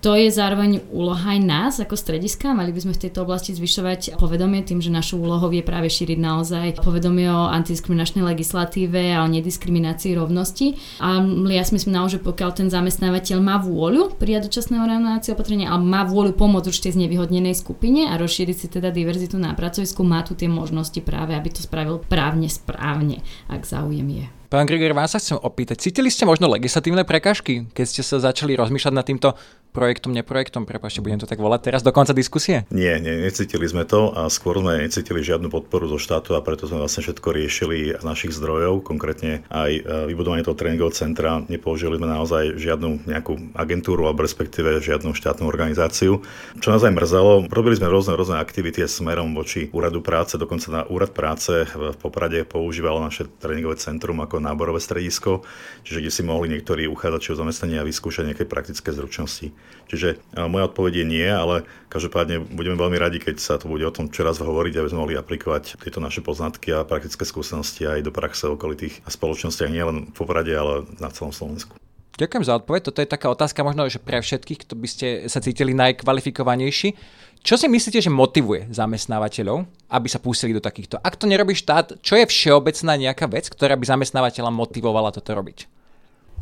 [0.00, 2.56] to je zároveň úloha aj nás ako strediska.
[2.56, 6.16] Mali by sme v tejto oblasti zvyšovať povedomie tým, že našou úlohou je práve šíriť
[6.16, 10.80] naozaj povedomie o antidiskriminačnej legislatíve a o nediskriminácii rovnosti.
[11.04, 11.20] A
[11.52, 15.84] ja si myslím naozaj, že pokiaľ ten zamestnávateľ má vôľu prijať dočasné oravnávacie opatrenia, alebo
[15.84, 20.24] má vôľu pomôcť určite z nevyhodnenej skupine a rozšíriť si teda diverzitu na pracovisku, má
[20.24, 23.20] tu tie možnosti práve, aby to spravil právne správne,
[23.52, 24.26] ak záujem je.
[24.50, 28.58] Pán Grigor, vás sa chcem opýtať, cítili ste možno legislatívne prekažky, keď ste sa začali
[28.58, 29.38] rozmýšľať nad týmto
[29.70, 32.66] projektom, neprojektom, prepáčte, budem to tak volať teraz do konca diskusie?
[32.74, 36.66] Nie, nie, necítili sme to a skôr sme necítili žiadnu podporu zo štátu a preto
[36.66, 39.80] sme vlastne všetko riešili z našich zdrojov, konkrétne aj e,
[40.10, 41.40] vybudovanie toho tréningového centra.
[41.46, 46.20] Nepoužili sme naozaj žiadnu nejakú agentúru alebo respektíve žiadnu štátnu organizáciu.
[46.58, 50.82] Čo nás aj mrzelo, robili sme rôzne, rôzne aktivity smerom voči úradu práce, dokonca na
[50.90, 55.46] úrad práce v Poprade používalo naše tréningové centrum ako náborové stredisko,
[55.86, 59.54] čiže kde si mohli niektorí uchádzači o zamestnanie a vyskúšať nejaké praktické zručnosti.
[59.90, 63.90] Čiže moja odpoveď je nie, ale každopádne budeme veľmi radi, keď sa to bude o
[63.90, 68.14] tom čoraz hovoriť, aby sme mohli aplikovať tieto naše poznatky a praktické skúsenosti aj do
[68.14, 71.74] praxe okolitých spoločnostiach, nielen v Poprade, ale na celom Slovensku.
[72.14, 72.80] Ďakujem za odpoveď.
[72.86, 76.94] Toto je taká otázka možno, že pre všetkých, kto by ste sa cítili najkvalifikovanejší.
[77.40, 81.00] Čo si myslíte, že motivuje zamestnávateľov, aby sa pustili do takýchto?
[81.00, 85.79] Ak to nerobí štát, čo je všeobecná nejaká vec, ktorá by zamestnávateľa motivovala toto robiť?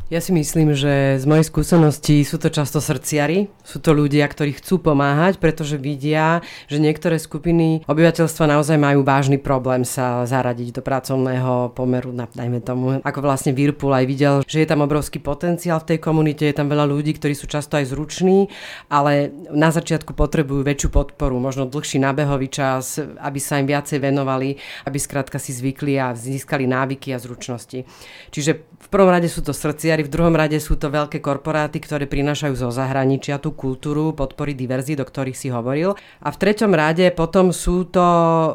[0.09, 4.57] Ja si myslím, že z mojej skúsenosti sú to často srdciari, sú to ľudia, ktorí
[4.57, 10.81] chcú pomáhať, pretože vidia, že niektoré skupiny obyvateľstva naozaj majú vážny problém sa zaradiť do
[10.81, 13.05] pracovného pomeru, dajme tomu.
[13.05, 16.73] Ako vlastne Whirlpool aj videl, že je tam obrovský potenciál v tej komunite, je tam
[16.73, 18.49] veľa ľudí, ktorí sú často aj zruční,
[18.89, 24.57] ale na začiatku potrebujú väčšiu podporu, možno dlhší nábehový čas, aby sa im viacej venovali,
[24.89, 27.85] aby skrátka si zvykli a získali návyky a zručnosti.
[28.33, 32.05] Čiže v prvom rade sú to srdciari, v druhom rade sú to veľké korporáty, ktoré
[32.05, 35.97] prinášajú zo zahraničia tú kultúru podpory diverzí, do ktorých si hovoril.
[36.21, 38.05] A v treťom rade potom sú to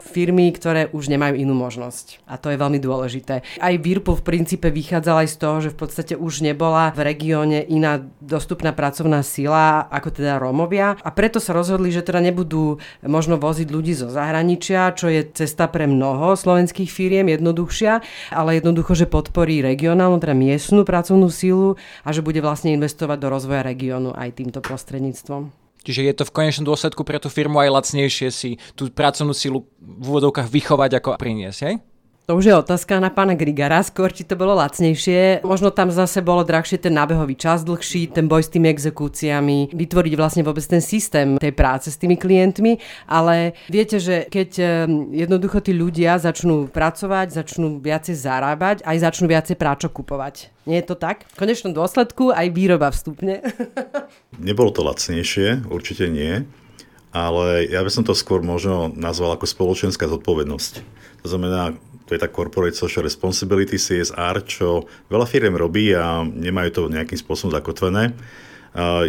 [0.06, 2.24] firmy, ktoré už nemajú inú možnosť.
[2.30, 3.42] A to je veľmi dôležité.
[3.60, 7.60] Aj Whirlpool v princípe vychádzal aj z toho, že v podstate už nebola v regióne
[7.66, 10.96] iná dostupná pracovná sila ako teda Rómovia.
[11.02, 15.66] A preto sa rozhodli, že teda nebudú možno voziť ľudí zo zahraničia, čo je cesta
[15.66, 17.92] pre mnoho slovenských firiem jednoduchšia,
[18.30, 21.74] ale jednoducho, že podporí regionálnu, teda miestnu pracovnú sílu
[22.06, 25.50] a že bude vlastne investovať do rozvoja regiónu aj týmto prostredníctvom.
[25.84, 29.68] Čiže je to v konečnom dôsledku pre tú firmu aj lacnejšie si tú pracovnú sílu
[29.82, 31.74] v úvodovkách vychovať ako priniesť, hej?
[32.24, 35.44] To už je otázka na pána Grigara, skôr či to bolo lacnejšie.
[35.44, 40.14] Možno tam zase bolo drahšie ten nábehový čas dlhší, ten boj s tými exekúciami, vytvoriť
[40.16, 44.68] vlastne vôbec ten systém tej práce s tými klientmi, ale viete, že keď eh,
[45.20, 50.48] jednoducho tí ľudia začnú pracovať, začnú viacej zarábať, aj začnú viacej práčo kupovať.
[50.64, 51.28] Nie je to tak?
[51.36, 53.44] V konečnom dôsledku aj výroba vstupne.
[54.40, 56.48] Nebolo to lacnejšie, určite nie,
[57.12, 61.04] ale ja by som to skôr možno nazval ako spoločenská zodpovednosť.
[61.20, 66.70] To znamená, to je tá Corporate Social Responsibility, CSR, čo veľa firiem robí a nemajú
[66.72, 68.12] to nejakým spôsobom zakotvené.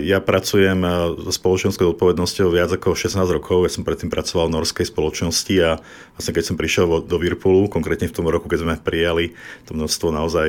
[0.06, 0.78] Ja pracujem
[1.26, 3.66] so spoločenskou odpovednosťou viac ako 16 rokov.
[3.66, 5.82] Ja som predtým pracoval v norskej spoločnosti a
[6.14, 9.34] vlastne keď som prišiel do Whirlpoolu, konkrétne v tom roku, keď sme prijali
[9.66, 10.48] to množstvo naozaj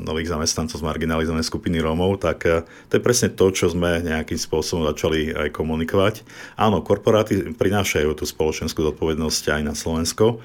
[0.00, 4.88] nových zamestnancov z marginalizovanej skupiny Rómov, tak to je presne to, čo sme nejakým spôsobom
[4.88, 6.24] začali aj komunikovať.
[6.56, 10.40] Áno, korporáty prinášajú tú spoločenskú zodpovednosť aj na Slovensko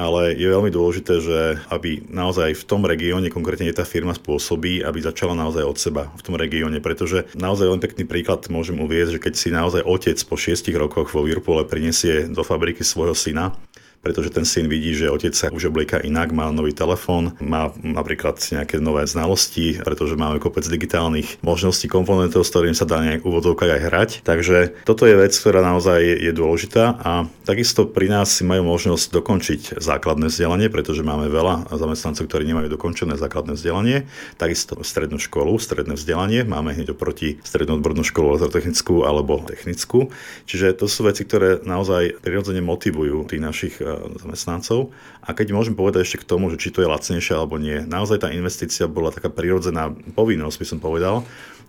[0.00, 5.04] ale je veľmi dôležité, že aby naozaj v tom regióne, konkrétne tá firma spôsobí, aby
[5.04, 9.22] začala naozaj od seba v tom regióne, pretože naozaj len pekný príklad môžem uvieť, že
[9.22, 13.52] keď si naozaj otec po šiestich rokoch vo Whirlpoole prinesie do fabriky svojho syna,
[14.00, 18.40] pretože ten syn vidí, že otec sa už oblieka inak, má nový telefón, má napríklad
[18.40, 23.70] nejaké nové znalosti, pretože máme kopec digitálnych možností, komponentov, s ktorým sa dá nejak úvodovkách
[23.76, 24.10] aj hrať.
[24.24, 24.56] Takže
[24.88, 29.60] toto je vec, ktorá naozaj je dôležitá a takisto pri nás si majú možnosť dokončiť
[29.76, 34.08] základné vzdelanie, pretože máme veľa zamestnancov, ktorí nemajú dokončené základné vzdelanie.
[34.40, 40.08] Takisto strednú školu, stredné vzdelanie, máme hneď oproti strednú odbornú školu elektrotechnickú alebo technickú.
[40.48, 43.74] Čiže to sú veci, ktoré naozaj prirodzene motivujú tých našich
[44.20, 44.92] zamestnancov.
[45.24, 48.24] A keď môžem povedať ešte k tomu, že či to je lacnejšie alebo nie, naozaj
[48.24, 51.16] tá investícia bola taká prirodzená povinnosť, by som povedal,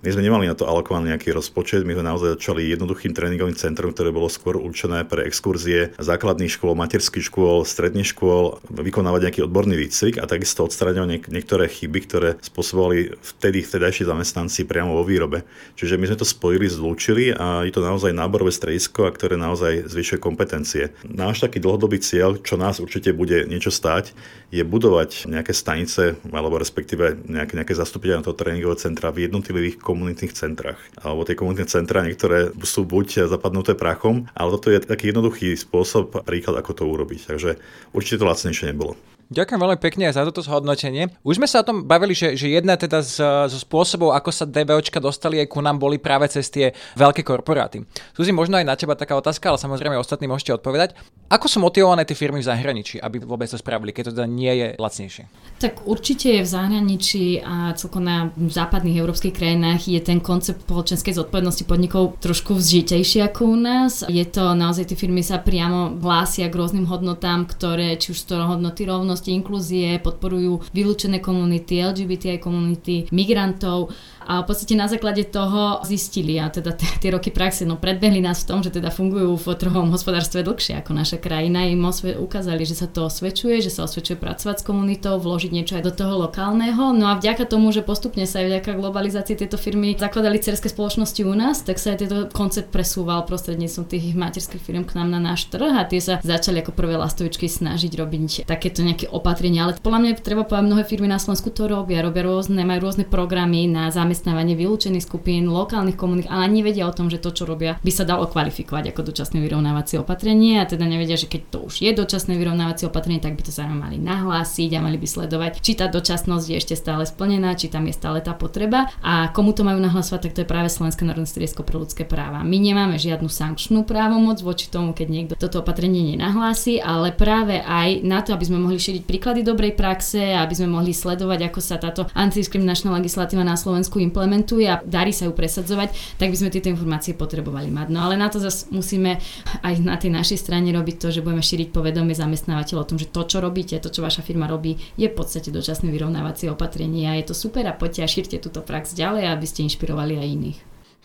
[0.01, 3.93] my sme nemali na to alokovaný nejaký rozpočet, my sme naozaj začali jednoduchým tréningovým centrom,
[3.93, 9.77] ktoré bolo skôr určené pre exkurzie základných škôl, materských škôl, stredných škôl, vykonávať nejaký odborný
[9.77, 15.45] výcvik a takisto odstraňovať niek- niektoré chyby, ktoré spôsobovali vtedy vtedajší zamestnanci priamo vo výrobe.
[15.77, 19.85] Čiže my sme to spojili, zlúčili a je to naozaj náborové stredisko, a ktoré naozaj
[19.85, 20.83] zvyšuje kompetencie.
[21.05, 24.17] Náš taký dlhodobý cieľ, čo nás určite bude niečo stáť,
[24.49, 30.31] je budovať nejaké stanice alebo respektíve nejaké, nejaké zastupiteľa toho tréningového centra v jednotlivých komunitných
[30.31, 30.79] centrách.
[31.03, 36.23] Alebo tie komunitné centra niektoré sú buď zapadnuté prachom, ale toto je taký jednoduchý spôsob,
[36.23, 37.27] príklad, ako to urobiť.
[37.27, 37.59] Takže
[37.91, 38.95] určite to lacnejšie nebolo.
[39.31, 41.07] Ďakujem veľmi pekne za toto zhodnotenie.
[41.23, 44.43] Už sme sa o tom bavili, že, že jedna teda z, zo spôsobov, ako sa
[44.43, 47.87] DBOčka dostali aj ku nám, boli práve cez tie veľké korporáty.
[48.11, 50.99] Suzi, možno aj na teba taká otázka, ale samozrejme ostatní môžete odpovedať.
[51.31, 54.51] Ako sú motivované tie firmy v zahraničí, aby vôbec to spravili, keď to teda nie
[54.51, 55.23] je lacnejšie?
[55.63, 61.15] Tak určite je v zahraničí a celkom na západných európskych krajinách je ten koncept spoločenskej
[61.15, 64.03] zodpovednosti podnikov trošku vzžitejší ako u nás.
[64.11, 68.35] Je to naozaj, tie firmy sa priamo hlásia k rôznym hodnotám, ktoré či už to
[68.35, 73.93] hodnoty rovnosť, rovnosti, inklúzie, podporujú vylúčené komunity, LGBTI komunity, migrantov
[74.27, 78.45] a v podstate na základe toho zistili a teda tie roky praxe no predbehli nás
[78.45, 81.81] v tom, že teda fungujú v trhovom hospodárstve dlhšie ako naša krajina im
[82.21, 85.93] ukázali, že sa to osvedčuje, že sa osvedčuje pracovať s komunitou, vložiť niečo aj do
[85.93, 86.93] toho lokálneho.
[86.93, 91.21] No a vďaka tomu, že postupne sa aj vďaka globalizácii tieto firmy zakladali cerské spoločnosti
[91.25, 95.19] u nás, tak sa aj tento koncept presúval prostredníctvom tých materských firm k nám na
[95.19, 99.65] náš trh a tie sa začali ako prvé lastovičky snažiť robiť takéto nejaké opatrenia.
[99.67, 103.05] Ale podľa mňa treba povedať, mnohé firmy na Slovensku to robia, robia rôzne, majú rôzne
[103.07, 107.79] programy na zamestnávanie vylúčených skupín, lokálnych komunít, ale nevedia o tom, že to, čo robia,
[107.79, 111.79] by sa dalo kvalifikovať ako dočasné vyrovnávacie opatrenie a teda nevedia, že keď to už
[111.79, 115.79] je dočasné vyrovnávacie opatrenie, tak by to sa mali nahlásiť a mali by sledovať, či
[115.79, 119.63] tá dočasnosť je ešte stále splnená, či tam je stále tá potreba a komu to
[119.63, 122.43] majú nahlasovať, tak to je práve Slovenské národné stredisko pre ľudské práva.
[122.43, 128.03] My nemáme žiadnu sankčnú právomoc voči tomu, keď niekto toto opatrenie nenahlási, ale práve aj
[128.03, 131.79] na to, aby sme mohli šíriť príklady dobrej praxe, aby sme mohli sledovať, ako sa
[131.79, 136.73] táto antidiskriminačná legislatíva na Slovensku implementuje a darí sa ju presadzovať, tak by sme tieto
[136.73, 137.87] informácie potrebovali mať.
[137.93, 139.21] No ale na to zase musíme
[139.61, 143.13] aj na tej našej strane robiť to, že budeme šíriť povedomie zamestnávateľov o tom, že
[143.13, 147.17] to, čo robíte, to, čo vaša firma robí, je v podstate dočasné vyrovnávacie opatrenie a
[147.21, 150.59] je to super a poďte a šírte túto prax ďalej, aby ste inšpirovali aj iných.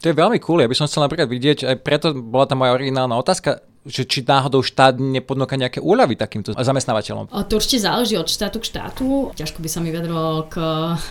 [0.05, 2.77] To je veľmi cool, ja by som chcel napríklad vidieť, aj preto bola tá moja
[2.77, 7.31] originálna otázka, že či náhodou štát nepodnúka nejaké úľavy takýmto zamestnávateľom?
[7.31, 9.31] To určite záleží od štátu k štátu.
[9.39, 10.59] Ťažko by sa mi vedlo k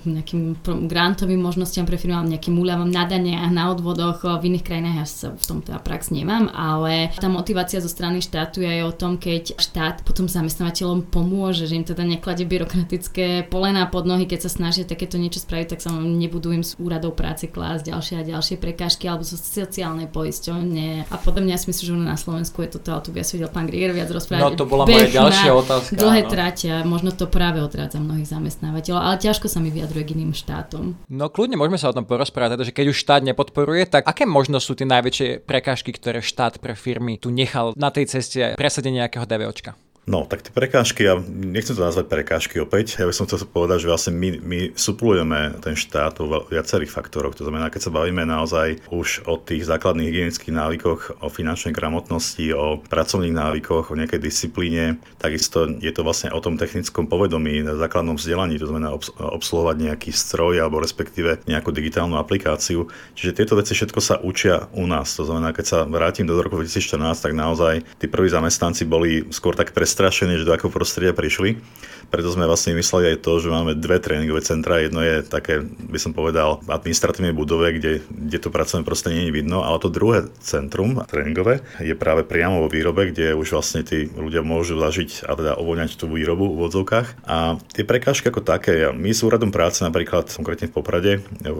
[0.03, 0.59] nejakým
[0.91, 4.27] grantovým možnostiam pre firmy, nejakým úľavom na daniach, na odvodoch.
[4.27, 8.19] V iných krajinách ja sa v tom teda prax nemám, ale tá motivácia zo strany
[8.19, 13.47] štátu je aj o tom, keď štát potom zamestnávateľom pomôže, že im teda nekladie byrokratické
[13.47, 17.15] polená pod nohy, keď sa snažia takéto niečo spraviť, tak sa nebudú im z úradov
[17.15, 21.55] práce klásť ďalšie a ďalšie prekážky alebo zo sociálnej poisťovne a podobne.
[21.55, 23.95] Ja si myslím, že na Slovensku je toto, ale tu by asi vedel pán Grieger
[23.95, 24.43] viac rozprávať.
[24.43, 25.95] No to bola moja ďalšia otázka.
[25.95, 26.29] Dlhé no.
[26.29, 30.99] tratia, možno to práve odrádza mnohých zamestnávateľov, ale ťažko sa mi vyjadruje k iným štátom.
[31.07, 34.27] No kľudne môžeme sa o tom porozprávať, teda, že keď už štát nepodporuje, tak aké
[34.27, 39.05] možno sú tie najväčšie prekážky, ktoré štát pre firmy tu nechal na tej ceste presadenia
[39.05, 39.77] nejakého DVOčka?
[40.05, 43.81] No, tak tie prekážky, ja nechcem to nazvať prekážky opäť, ja by som chcel povedať,
[43.81, 47.33] že vlastne my, my suplujeme ten štát vo viacerých faktoroch.
[47.33, 52.45] To znamená, keď sa bavíme naozaj už o tých základných hygienických návykoch, o finančnej gramotnosti,
[52.53, 57.73] o pracovných návykoch, o nejakej disciplíne, takisto je to vlastne o tom technickom povedomí, na
[57.73, 62.93] základnom vzdelaní, to znamená obsluhovať nejaký stroj alebo respektíve nejakú digitálnu aplikáciu.
[63.17, 65.17] Čiže tieto veci všetko sa učia u nás.
[65.17, 69.57] To znamená, keď sa vrátim do roku 2014, tak naozaj tí prví zamestnanci boli skôr
[69.57, 71.55] tak pres prestrašení, že do akého prostredia prišli.
[72.11, 74.79] Preto sme vlastne mysleli aj to, že máme dve tréningové centra.
[74.79, 79.37] Jedno je také, by som povedal, administratívnej budove, kde, kde to pracovné prostredie nie je
[79.41, 84.07] vidno, ale to druhé centrum tréningové je práve priamo vo výrobe, kde už vlastne tí
[84.11, 87.27] ľudia môžu zažiť a teda uvoľňať tú výrobu v odzovkách.
[87.27, 91.11] A tie prekážky ako také, my s úradom práce napríklad konkrétne v Poprade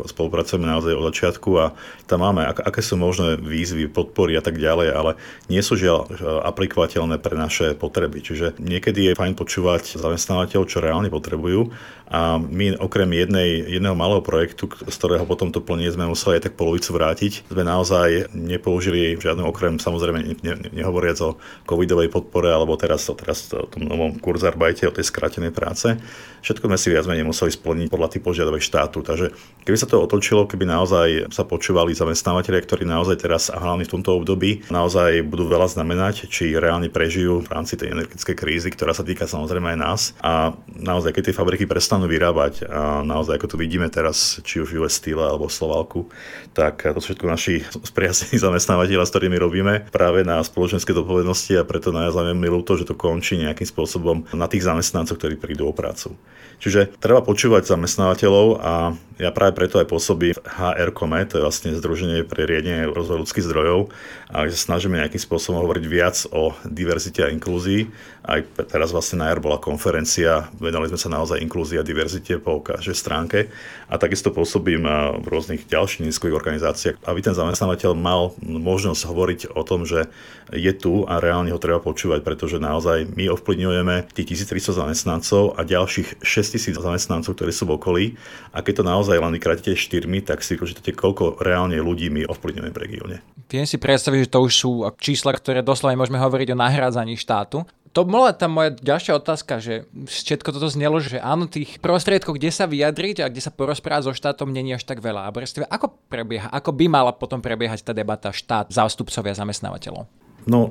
[0.08, 1.66] spolupracujeme naozaj od začiatku a
[2.06, 5.12] tam máme, aké sú možné výzvy, podpory a tak ďalej, ale
[5.48, 6.10] nie sú žiaľ
[6.46, 8.20] aplikovateľné pre naše potreby.
[8.20, 9.98] Čiže niekedy je fajn počúvať
[10.36, 11.72] zamestnávateľov, čo reálne potrebujú
[12.06, 16.50] a my okrem jednej, jedného malého projektu, z ktorého potom to plne sme museli aj
[16.50, 22.54] tak polovicu vrátiť, sme naozaj nepoužili žiadnu okrem, samozrejme ne, ne, nehovoriac o covidovej podpore
[22.54, 25.98] alebo teraz, teraz o tom novom kurzarbajte, o tej skrátenej práce.
[26.46, 29.02] Všetko sme si viac menej museli splniť podľa tých požiadavek štátu.
[29.02, 29.34] Takže
[29.66, 33.94] keby sa to otočilo, keby naozaj sa počúvali zamestnávateľia, ktorí naozaj teraz a hlavne v
[33.98, 38.94] tomto období naozaj budú veľa znamenať, či reálne prežijú v rámci tej energetickej krízy, ktorá
[38.94, 40.02] sa týka samozrejme aj nás.
[40.26, 44.82] A naozaj, keď tie fabriky prestanú vyrábať a naozaj, ako tu vidíme teraz, či už
[44.82, 46.10] US Steel alebo Slovalku,
[46.58, 47.62] tak to všetko naši
[47.94, 52.90] spriazení zamestnávateľa, s ktorými robíme práve na spoločenské zodpovednosti a preto naozaj mi ľúto, že
[52.90, 56.18] to končí nejakým spôsobom na tých zamestnancov, ktorí prídu o prácu.
[56.58, 61.46] Čiže treba počúvať zamestnávateľov a ja práve preto aj pôsobím v HR Kome, to je
[61.46, 63.94] vlastne Združenie pre riadenie rozvoja ľudských zdrojov
[64.36, 67.88] a sa snažíme nejakým spôsobom hovoriť viac o diverzite a inklúzii.
[68.26, 72.60] Aj teraz vlastne na JAR bola konferencia, venovali sme sa naozaj inklúzii a diverzite po
[72.60, 73.48] každej stránke
[73.88, 74.84] a takisto pôsobím
[75.22, 80.10] v rôznych ďalších nízkových organizáciách, aby ten zamestnávateľ mal možnosť hovoriť o tom, že
[80.52, 85.62] je tu a reálne ho treba počúvať, pretože naozaj my ovplyvňujeme tých 1300 zamestnancov a
[85.62, 88.06] ďalších 6000 zamestnancov, ktorí sú v okolí
[88.52, 92.74] a keď to naozaj len vykratíte štyrmi, tak si vypočítate, koľko reálne ľudí my ovplyvňujeme
[92.74, 93.18] v regióne.
[93.46, 97.62] Viem si predstaviť, že to už sú čísla, ktoré doslova môžeme hovoriť o nahrádzaní štátu.
[97.96, 102.52] To bola tá moja ďalšia otázka, že všetko toto znelo, že áno, tých prostriedkov, kde
[102.52, 105.32] sa vyjadriť a kde sa porozprávať so štátom, není až tak veľa.
[105.32, 105.32] A
[105.72, 110.25] ako prebieha, ako by mala potom prebiehať tá debata štát, zástupcovia zamestnávateľov?
[110.46, 110.70] No,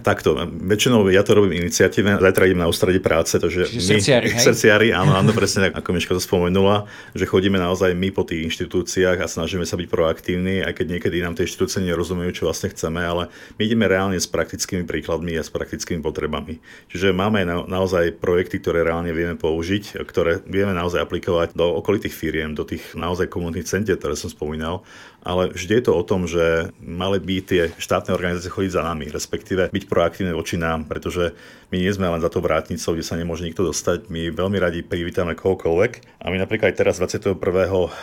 [0.00, 0.32] takto.
[0.48, 4.88] Väčšinou ja to robím iniciatívne, zajtra idem na ústredie práce, takže Čiže my, srdciari, srdciari,
[4.96, 9.20] áno, áno, presne tak, ako Miška to spomenula, že chodíme naozaj my po tých inštitúciách
[9.20, 13.04] a snažíme sa byť proaktívni, aj keď niekedy nám tie inštitúcie nerozumejú, čo vlastne chceme,
[13.04, 13.28] ale
[13.60, 16.56] my ideme reálne s praktickými príkladmi a s praktickými potrebami.
[16.88, 22.16] Čiže máme na, naozaj projekty, ktoré reálne vieme použiť, ktoré vieme naozaj aplikovať do okolitých
[22.16, 24.80] firiem, do tých naozaj komunitných centier, ktoré som spomínal,
[25.20, 29.10] ale vždy je to o tom, že mali by tie štátne organizácie chodiť za nami
[29.10, 31.36] respektíve byť proaktívne voči nám, pretože
[31.70, 34.10] my nie sme len za to vrátnicou, kde sa nemôže nikto dostať.
[34.10, 36.18] My veľmi radi privítame kohokoľvek.
[36.18, 37.38] A my napríklad aj teraz 21.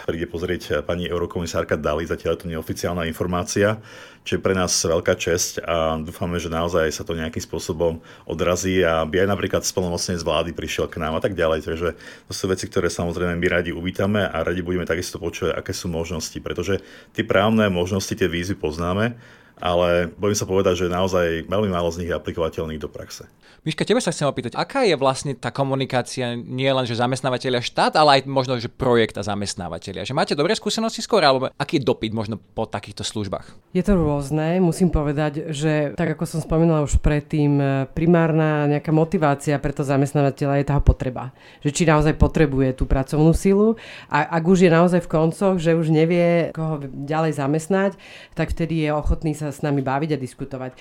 [0.07, 3.75] príde pozrieť pani eurokomisárka Dali, zatiaľ je to neoficiálna informácia,
[4.23, 8.83] čo je pre nás veľká česť a dúfame, že naozaj sa to nejakým spôsobom odrazí
[8.83, 11.63] a by aj napríklad splnomocnec vlády prišiel k nám a tak ďalej.
[11.63, 11.95] Takže
[12.27, 15.91] to sú veci, ktoré samozrejme my radi uvítame a radi budeme takisto počuť, aké sú
[15.91, 16.79] možnosti, pretože
[17.15, 19.15] tie právne možnosti, tie výzvy poznáme
[19.57, 23.25] ale bojím sa povedať, že naozaj veľmi málo z nich je aplikovateľných do praxe.
[23.65, 27.99] Miška, tebe sa chcem opýtať, aká je vlastne tá komunikácia nie len, že zamestnávateľia štát,
[27.99, 30.07] ale aj možno, že projekt a zamestnávateľia.
[30.07, 33.75] Že máte dobré skúsenosti skôr, alebo aký je dopyt možno po takýchto službách?
[33.75, 37.59] Je to rôzne, musím povedať, že tak ako som spomínala už predtým,
[37.91, 41.35] primárna nejaká motivácia pre to zamestnávateľa je tá potreba.
[41.59, 43.75] Že či naozaj potrebuje tú pracovnú silu
[44.07, 47.99] a ak už je naozaj v koncoch, že už nevie koho ďalej zamestnať,
[48.31, 50.71] tak vtedy je ochotný sa sa s nami baviť a diskutovať.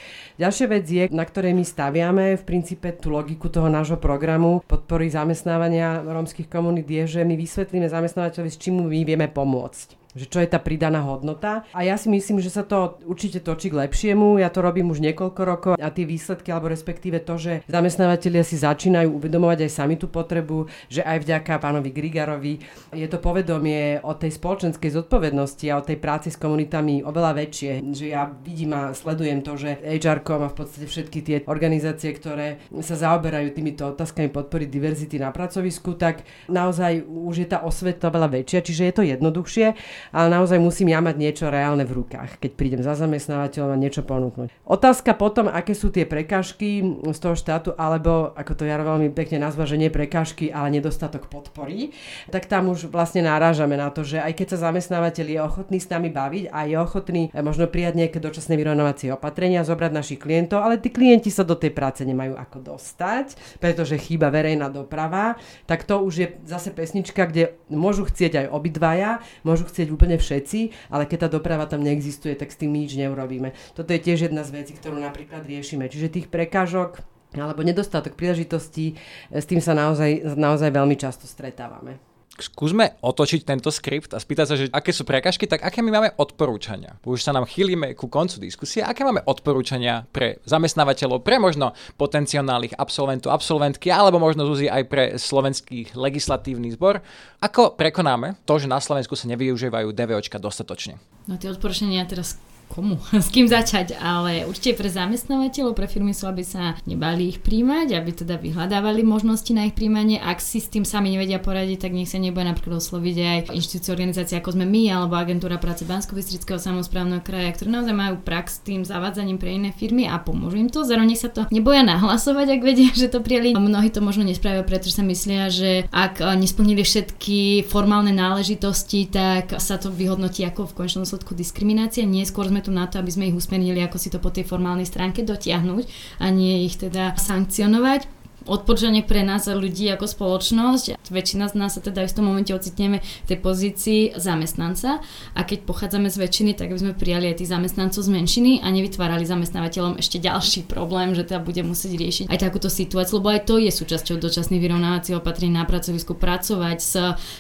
[0.43, 5.07] Ďalšia vec je, na ktorej my staviame v princípe tú logiku toho nášho programu podpory
[5.09, 10.41] zamestnávania rómskych komunít je, že my vysvetlíme zamestnávateľovi, s čím my vieme pomôcť že čo
[10.41, 11.69] je tá pridaná hodnota.
[11.77, 14.41] A ja si myslím, že sa to určite točí k lepšiemu.
[14.41, 18.57] Ja to robím už niekoľko rokov a tie výsledky, alebo respektíve to, že zamestnávateľia si
[18.57, 22.55] začínajú uvedomovať aj sami tú potrebu, že aj vďaka pánovi Grigarovi
[22.97, 27.85] je to povedomie o tej spoločenskej zodpovednosti a o tej práci s komunitami oveľa väčšie.
[27.93, 32.65] Že ja vidím a sledujem to, že HR a v podstate všetky tie organizácie, ktoré
[32.81, 38.41] sa zaoberajú týmito otázkami podpory diverzity na pracovisku, tak naozaj už je tá osveta veľa
[38.41, 39.67] väčšia, čiže je to jednoduchšie
[40.13, 44.03] ale naozaj musím ja mať niečo reálne v rukách, keď prídem za zamestnávateľom a niečo
[44.03, 44.49] ponúknuť.
[44.67, 49.43] Otázka potom, aké sú tie prekážky z toho štátu, alebo ako to ja veľmi pekne
[49.43, 51.95] nazva, že nie prekážky, ale nedostatok podpory,
[52.31, 55.89] tak tam už vlastne narážame na to, že aj keď sa zamestnávateľ je ochotný s
[55.89, 60.63] nami baviť a je ochotný eh, možno prijať nejaké dočasné vyrovnávacie opatrenia, zobrať našich klientov,
[60.63, 65.89] ale tí klienti sa do tej práce nemajú ako dostať, pretože chýba verejná doprava, tak
[65.89, 69.11] to už je zase pesnička, kde môžu chcieť aj obidvaja,
[69.43, 73.57] môžu chcieť úplne všetci, ale keď tá doprava tam neexistuje, tak s tým nič neurobíme.
[73.73, 75.89] Toto je tiež jedna z vecí, ktorú napríklad riešime.
[75.89, 77.01] Čiže tých prekážok
[77.37, 78.97] alebo nedostatok príležitostí,
[79.29, 84.55] s tým sa naozaj, naozaj veľmi často stretávame skúsme otočiť tento skript a spýtať sa,
[84.55, 86.97] že aké sú prekažky, tak aké my máme odporúčania.
[87.05, 92.77] Už sa nám chýlime ku koncu diskusie, aké máme odporúčania pre zamestnávateľov, pre možno potenciálnych
[92.77, 97.01] absolventov, absolventky, alebo možno Zuzi aj pre slovenský legislatívny zbor.
[97.41, 101.01] Ako prekonáme to, že na Slovensku sa nevyužívajú DVOčka dostatočne?
[101.27, 102.39] No tie odporúčania teraz
[102.69, 107.39] komu, s kým začať, ale určite pre zamestnávateľov, pre firmy sú, aby sa nebali ich
[107.41, 110.19] príjmať, aby teda vyhľadávali možnosti na ich príjmanie.
[110.19, 113.95] Ak si s tým sami nevedia poradiť, tak nech sa nebude napríklad osloviť aj inštitúcie
[113.95, 118.59] organizácie ako sme my, alebo agentúra práce bansko bystrického samozprávneho kraja, ktoré naozaj majú prax
[118.59, 120.83] s tým zavádzaním pre iné firmy a pomôžu im to.
[120.83, 123.55] Zároveň sa to neboja nahlasovať, ak vedia, že to prijali.
[123.55, 129.79] Mnohí to možno nespravia, pretože sa myslia, že ak nesplnili všetky formálne náležitosti, tak sa
[129.79, 132.03] to vyhodnotí ako v končnom dôsledku diskriminácia.
[132.03, 134.49] Nie, skôr sme tu na to, aby sme ich usmernili, ako si to po tej
[134.49, 135.85] formálnej stránke dotiahnuť
[136.25, 138.16] a nie ich teda sankcionovať
[138.47, 140.99] odporúčanie pre nás ľudí ako spoločnosť.
[141.11, 145.03] Väčšina z nás sa teda v tom momente ocitneme v tej pozícii zamestnanca
[145.35, 148.71] a keď pochádzame z väčšiny, tak by sme prijali aj tých zamestnancov z menšiny a
[148.71, 153.47] nevytvárali zamestnávateľom ešte ďalší problém, že teda bude musieť riešiť aj takúto situáciu, lebo aj
[153.47, 156.95] to je súčasťou dočasných vyrovnávacích opatrení na pracovisku pracovať s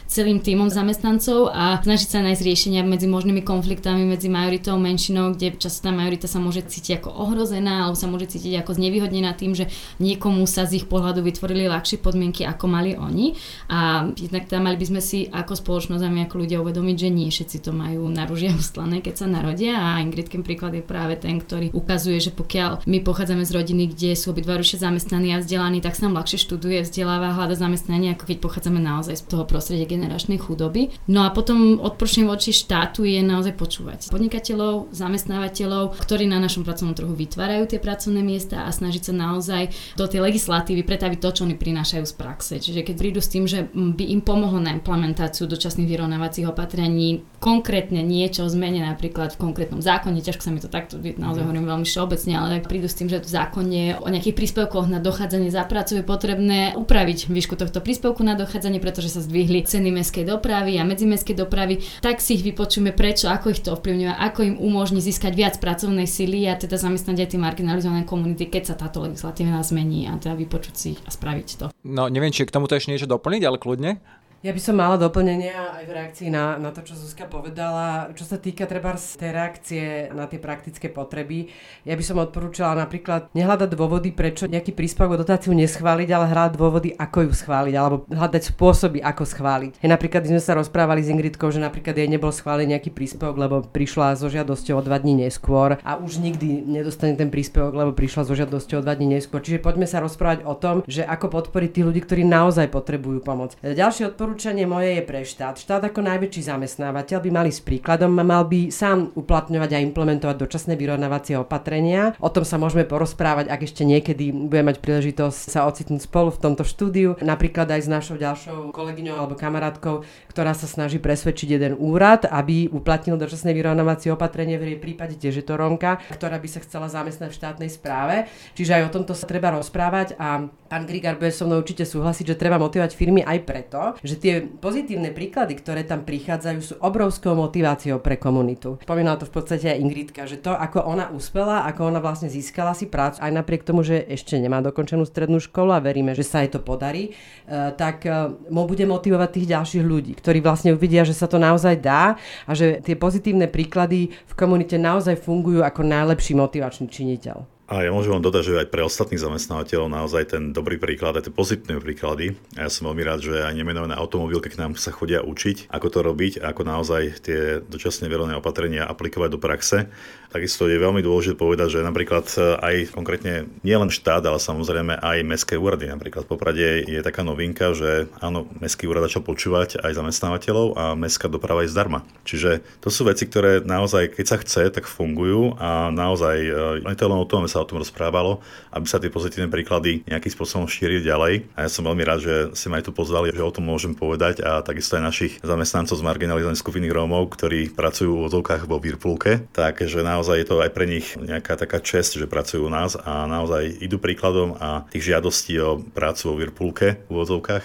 [0.06, 5.34] celým týmom zamestnancov a snažiť sa nájsť riešenia medzi možnými konfliktami medzi majoritou a menšinou,
[5.34, 9.36] kde často tá majorita sa môže cítiť ako ohrozená alebo sa môže cítiť ako znevýhodnená
[9.38, 9.70] tým, že
[10.02, 13.36] niekomu sa z ich pohľadu vytvorili ľahšie podmienky, ako mali oni.
[13.68, 17.08] A jednak tam mali by sme si ako spoločnosť a my ako ľudia uvedomiť, že
[17.12, 21.20] nie všetci to majú na ružia ustlané, keď sa narodia a Ingridkin príklad je práve
[21.20, 25.42] ten, ktorý ukazuje, že pokiaľ my pochádzame z rodiny, kde sú obidva rušie zamestnaní a
[25.44, 29.44] vzdelaní, tak sa nám ľahšie študuje, vzdeláva, hľada zamestnanie, ako keď pochádzame naozaj z toho
[29.44, 30.94] prostredia generačnej chudoby.
[31.10, 36.94] No a potom odporúčanie voči štátu je naozaj počúvať podnikateľov, zamestnávateľov, ktorí na našom pracovnom
[36.94, 41.44] trhu vytvárajú tie pracovné miesta a snažiť sa naozaj do tej legislatívy pretaviť to, čo
[41.44, 42.54] oni prinášajú z praxe.
[42.62, 48.00] Čiže keď prídu s tým, že by im pomohlo na implementáciu dočasných vyrovnávacích opatrení, konkrétne
[48.06, 51.46] niečo zmene napríklad v konkrétnom zákone, ťažko sa mi to takto naozaj mm.
[51.46, 55.02] hovorím veľmi všeobecne, ale ak prídu s tým, že v zákone o nejakých príspevkoch na
[55.02, 59.90] dochádzanie za prácu je potrebné upraviť výšku tohto príspevku na dochádzanie, pretože sa zdvihli ceny
[59.90, 64.40] mestskej dopravy a medzimestskej dopravy, tak si ich vypočujeme prečo, ako ich to ovplyvňuje, ako
[64.46, 68.74] im umožní získať viac pracovnej sily a teda zamestnať aj tie marginalizované komunity, keď sa
[68.78, 71.66] táto legislatíva zmení a teda vypočuť si a spraviť to.
[71.88, 73.98] No neviem, či k tomuto ešte niečo doplniť, ale kľudne.
[74.46, 78.14] Ja by som mala doplnenia aj v reakcii na, na to, čo Zuzka povedala.
[78.14, 81.50] Čo sa týka treba tej reakcie na tie praktické potreby,
[81.82, 86.94] ja by som odporúčala napríklad nehľadať dôvody, prečo nejaký príspevok dotáciu neschváliť, ale hľadať dôvody,
[86.94, 89.82] ako ju schváliť, alebo hľadať spôsoby, ako schváliť.
[89.82, 93.66] Ja napríklad sme sa rozprávali s Ingridkou, že napríklad jej nebol schválený nejaký príspevok, lebo
[93.66, 98.22] prišla so žiadosťou o dva dní neskôr a už nikdy nedostane ten príspevok, lebo prišla
[98.22, 99.42] so žiadosťou o dva dní neskôr.
[99.42, 103.58] Čiže poďme sa rozprávať o tom, že ako podporiť tých ľudí, ktorí naozaj potrebujú pomoc.
[103.66, 105.56] Ďalšie odporúčanie odporúčanie moje je pre štát.
[105.56, 110.76] Štát ako najväčší zamestnávateľ by mali s príkladom mal by sám uplatňovať a implementovať dočasné
[110.76, 112.12] vyrovnávacie opatrenia.
[112.20, 116.42] O tom sa môžeme porozprávať, ak ešte niekedy budeme mať príležitosť sa ocitnúť spolu v
[116.44, 117.16] tomto štúdiu.
[117.24, 122.68] Napríklad aj s našou ďalšou kolegyňou alebo kamarátkou, ktorá sa snaží presvedčiť jeden úrad, aby
[122.68, 124.60] uplatnil dočasné vyrovnávacie opatrenie.
[124.60, 128.28] V jej prípade tiež je to Romka, ktorá by sa chcela zamestnať v štátnej správe.
[128.52, 132.36] Čiže aj o tomto sa treba rozprávať a pán Grigar bude so mnou určite súhlasiť,
[132.36, 137.38] že treba motivovať firmy aj preto, že tie pozitívne príklady, ktoré tam prichádzajú, sú obrovskou
[137.38, 138.82] motiváciou pre komunitu.
[138.82, 142.74] Spomínala to v podstate aj Ingridka, že to, ako ona uspela, ako ona vlastne získala
[142.74, 146.42] si prácu, aj napriek tomu, že ešte nemá dokončenú strednú školu a veríme, že sa
[146.42, 151.06] jej to podarí, eh, tak eh, mo bude motivovať tých ďalších ľudí, ktorí vlastne uvidia,
[151.06, 152.18] že sa to naozaj dá
[152.50, 157.55] a že tie pozitívne príklady v komunite naozaj fungujú ako najlepší motivačný činiteľ.
[157.66, 161.26] A ja môžem vám dodať, že aj pre ostatných zamestnávateľov naozaj ten dobrý príklad, aj
[161.26, 162.38] tie pozitívne príklady.
[162.54, 165.86] A ja som veľmi rád, že aj nemenované automobilky k nám sa chodia učiť, ako
[165.90, 169.90] to robiť, ako naozaj tie dočasné výrobné opatrenia aplikovať do praxe.
[170.30, 172.28] Takisto je veľmi dôležité povedať, že napríklad
[172.62, 175.90] aj konkrétne nielen štát, ale samozrejme aj mestské úrady.
[175.90, 180.94] Napríklad v Poprade je taká novinka, že áno, mestský úrad začal počúvať aj zamestnávateľov a
[180.94, 182.06] mestská doprava je zdarma.
[182.22, 186.36] Čiže to sú veci, ktoré naozaj, keď sa chce, tak fungujú a naozaj
[186.78, 188.44] je to len o tom, sa o tom rozprávalo,
[188.76, 191.48] aby sa tie pozitívne príklady nejakým spôsobom šírili ďalej.
[191.56, 193.96] A ja som veľmi rád, že si ma aj tu pozvali, že o tom môžem
[193.96, 198.76] povedať a takisto aj našich zamestnancov z marginalizovaných skupiny Rómov, ktorí pracujú v odzovkách vo
[198.76, 199.48] Virpulke.
[199.56, 203.24] Takže naozaj je to aj pre nich nejaká taká čest, že pracujú u nás a
[203.24, 207.64] naozaj idú príkladom a tých žiadostí o prácu vo Virpulke v odzovkách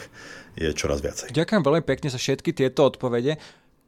[0.55, 1.31] je čoraz viacej.
[1.31, 3.39] Ďakujem veľmi pekne za všetky tieto odpovede.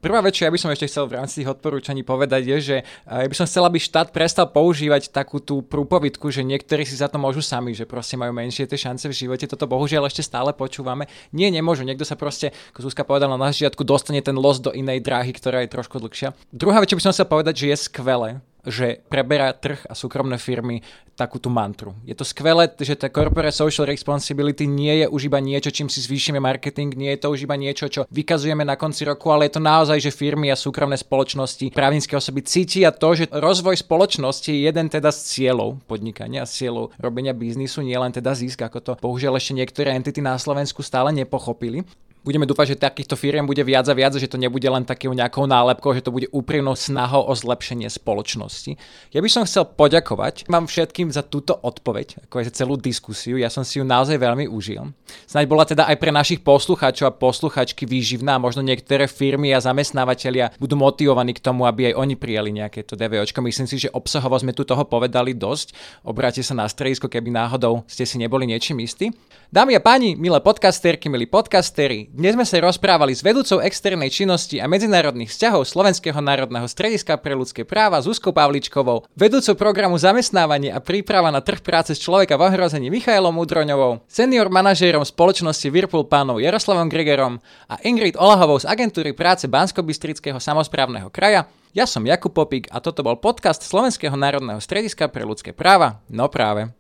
[0.04, 2.78] Prvá vec, čo ja by som ešte chcel v rámci tých odporúčaní povedať, je, že
[3.08, 7.08] ja by som chcel, aby štát prestal používať takú tú prúpovidku, že niektorí si za
[7.08, 9.48] to môžu sami, že proste majú menšie tie šance v živote.
[9.48, 11.08] Toto bohužiaľ ešte stále počúvame.
[11.32, 11.88] Nie, nemôžu.
[11.88, 15.64] Niekto sa proste, ako Zuzka povedala na začiatku, dostane ten los do inej dráhy, ktorá
[15.64, 16.36] je trošku dlhšia.
[16.52, 20.40] Druhá vec, čo by som chcel povedať, že je skvelé, že preberá trh a súkromné
[20.40, 20.80] firmy
[21.14, 21.94] takú tú mantru.
[22.08, 26.02] Je to skvelé, že tá corporate social responsibility nie je už iba niečo, čím si
[26.02, 29.60] zvýšime marketing, nie je to už iba niečo, čo vykazujeme na konci roku, ale je
[29.60, 34.66] to naozaj, že firmy a súkromné spoločnosti, právnické osoby cítia to, že rozvoj spoločnosti je
[34.66, 38.92] jeden teda z cieľov podnikania, z cieľov robenia biznisu, nie len teda zisk, ako to
[38.98, 41.86] bohužiaľ ešte niektoré entity na Slovensku stále nepochopili.
[42.24, 45.44] Budeme dúfať, že takýchto firiem bude viac a viac, že to nebude len takou nejakou
[45.44, 48.80] nálepkou, že to bude úprimnou snahou o zlepšenie spoločnosti.
[49.12, 53.36] Ja by som chcel poďakovať vám všetkým za túto odpoveď, ako aj za celú diskusiu.
[53.36, 54.96] Ja som si ju naozaj veľmi užil.
[55.28, 60.56] Snaď bola teda aj pre našich poslucháčov a posluchačky výživná, možno niektoré firmy a zamestnávateľia
[60.64, 63.44] budú motivovaní k tomu, aby aj oni prijali nejaké to DVOčko.
[63.44, 65.76] Myslím si, že obsahovo sme tu toho povedali dosť.
[66.08, 69.12] Obráte sa na stredisko, keby náhodou ste si neboli niečím istí.
[69.52, 74.62] Dámy a páni, milé podcasterky, milí podcastery, dnes sme sa rozprávali s vedúcou externej činnosti
[74.62, 80.78] a medzinárodných vzťahov Slovenského národného strediska pre ľudské práva Zuzkou Pavličkovou, vedúcou programu zamestnávanie a
[80.78, 86.38] príprava na trh práce z človeka v ohrození Michailom Udroňovou, senior manažérom spoločnosti Whirlpool pánov
[86.38, 91.50] Jaroslavom Gregerom a Ingrid Olahovou z agentúry práce Banskobystrického samozprávneho kraja.
[91.74, 95.98] Ja som Jakub Popik a toto bol podcast Slovenského národného strediska pre ľudské práva.
[96.06, 96.70] No práve.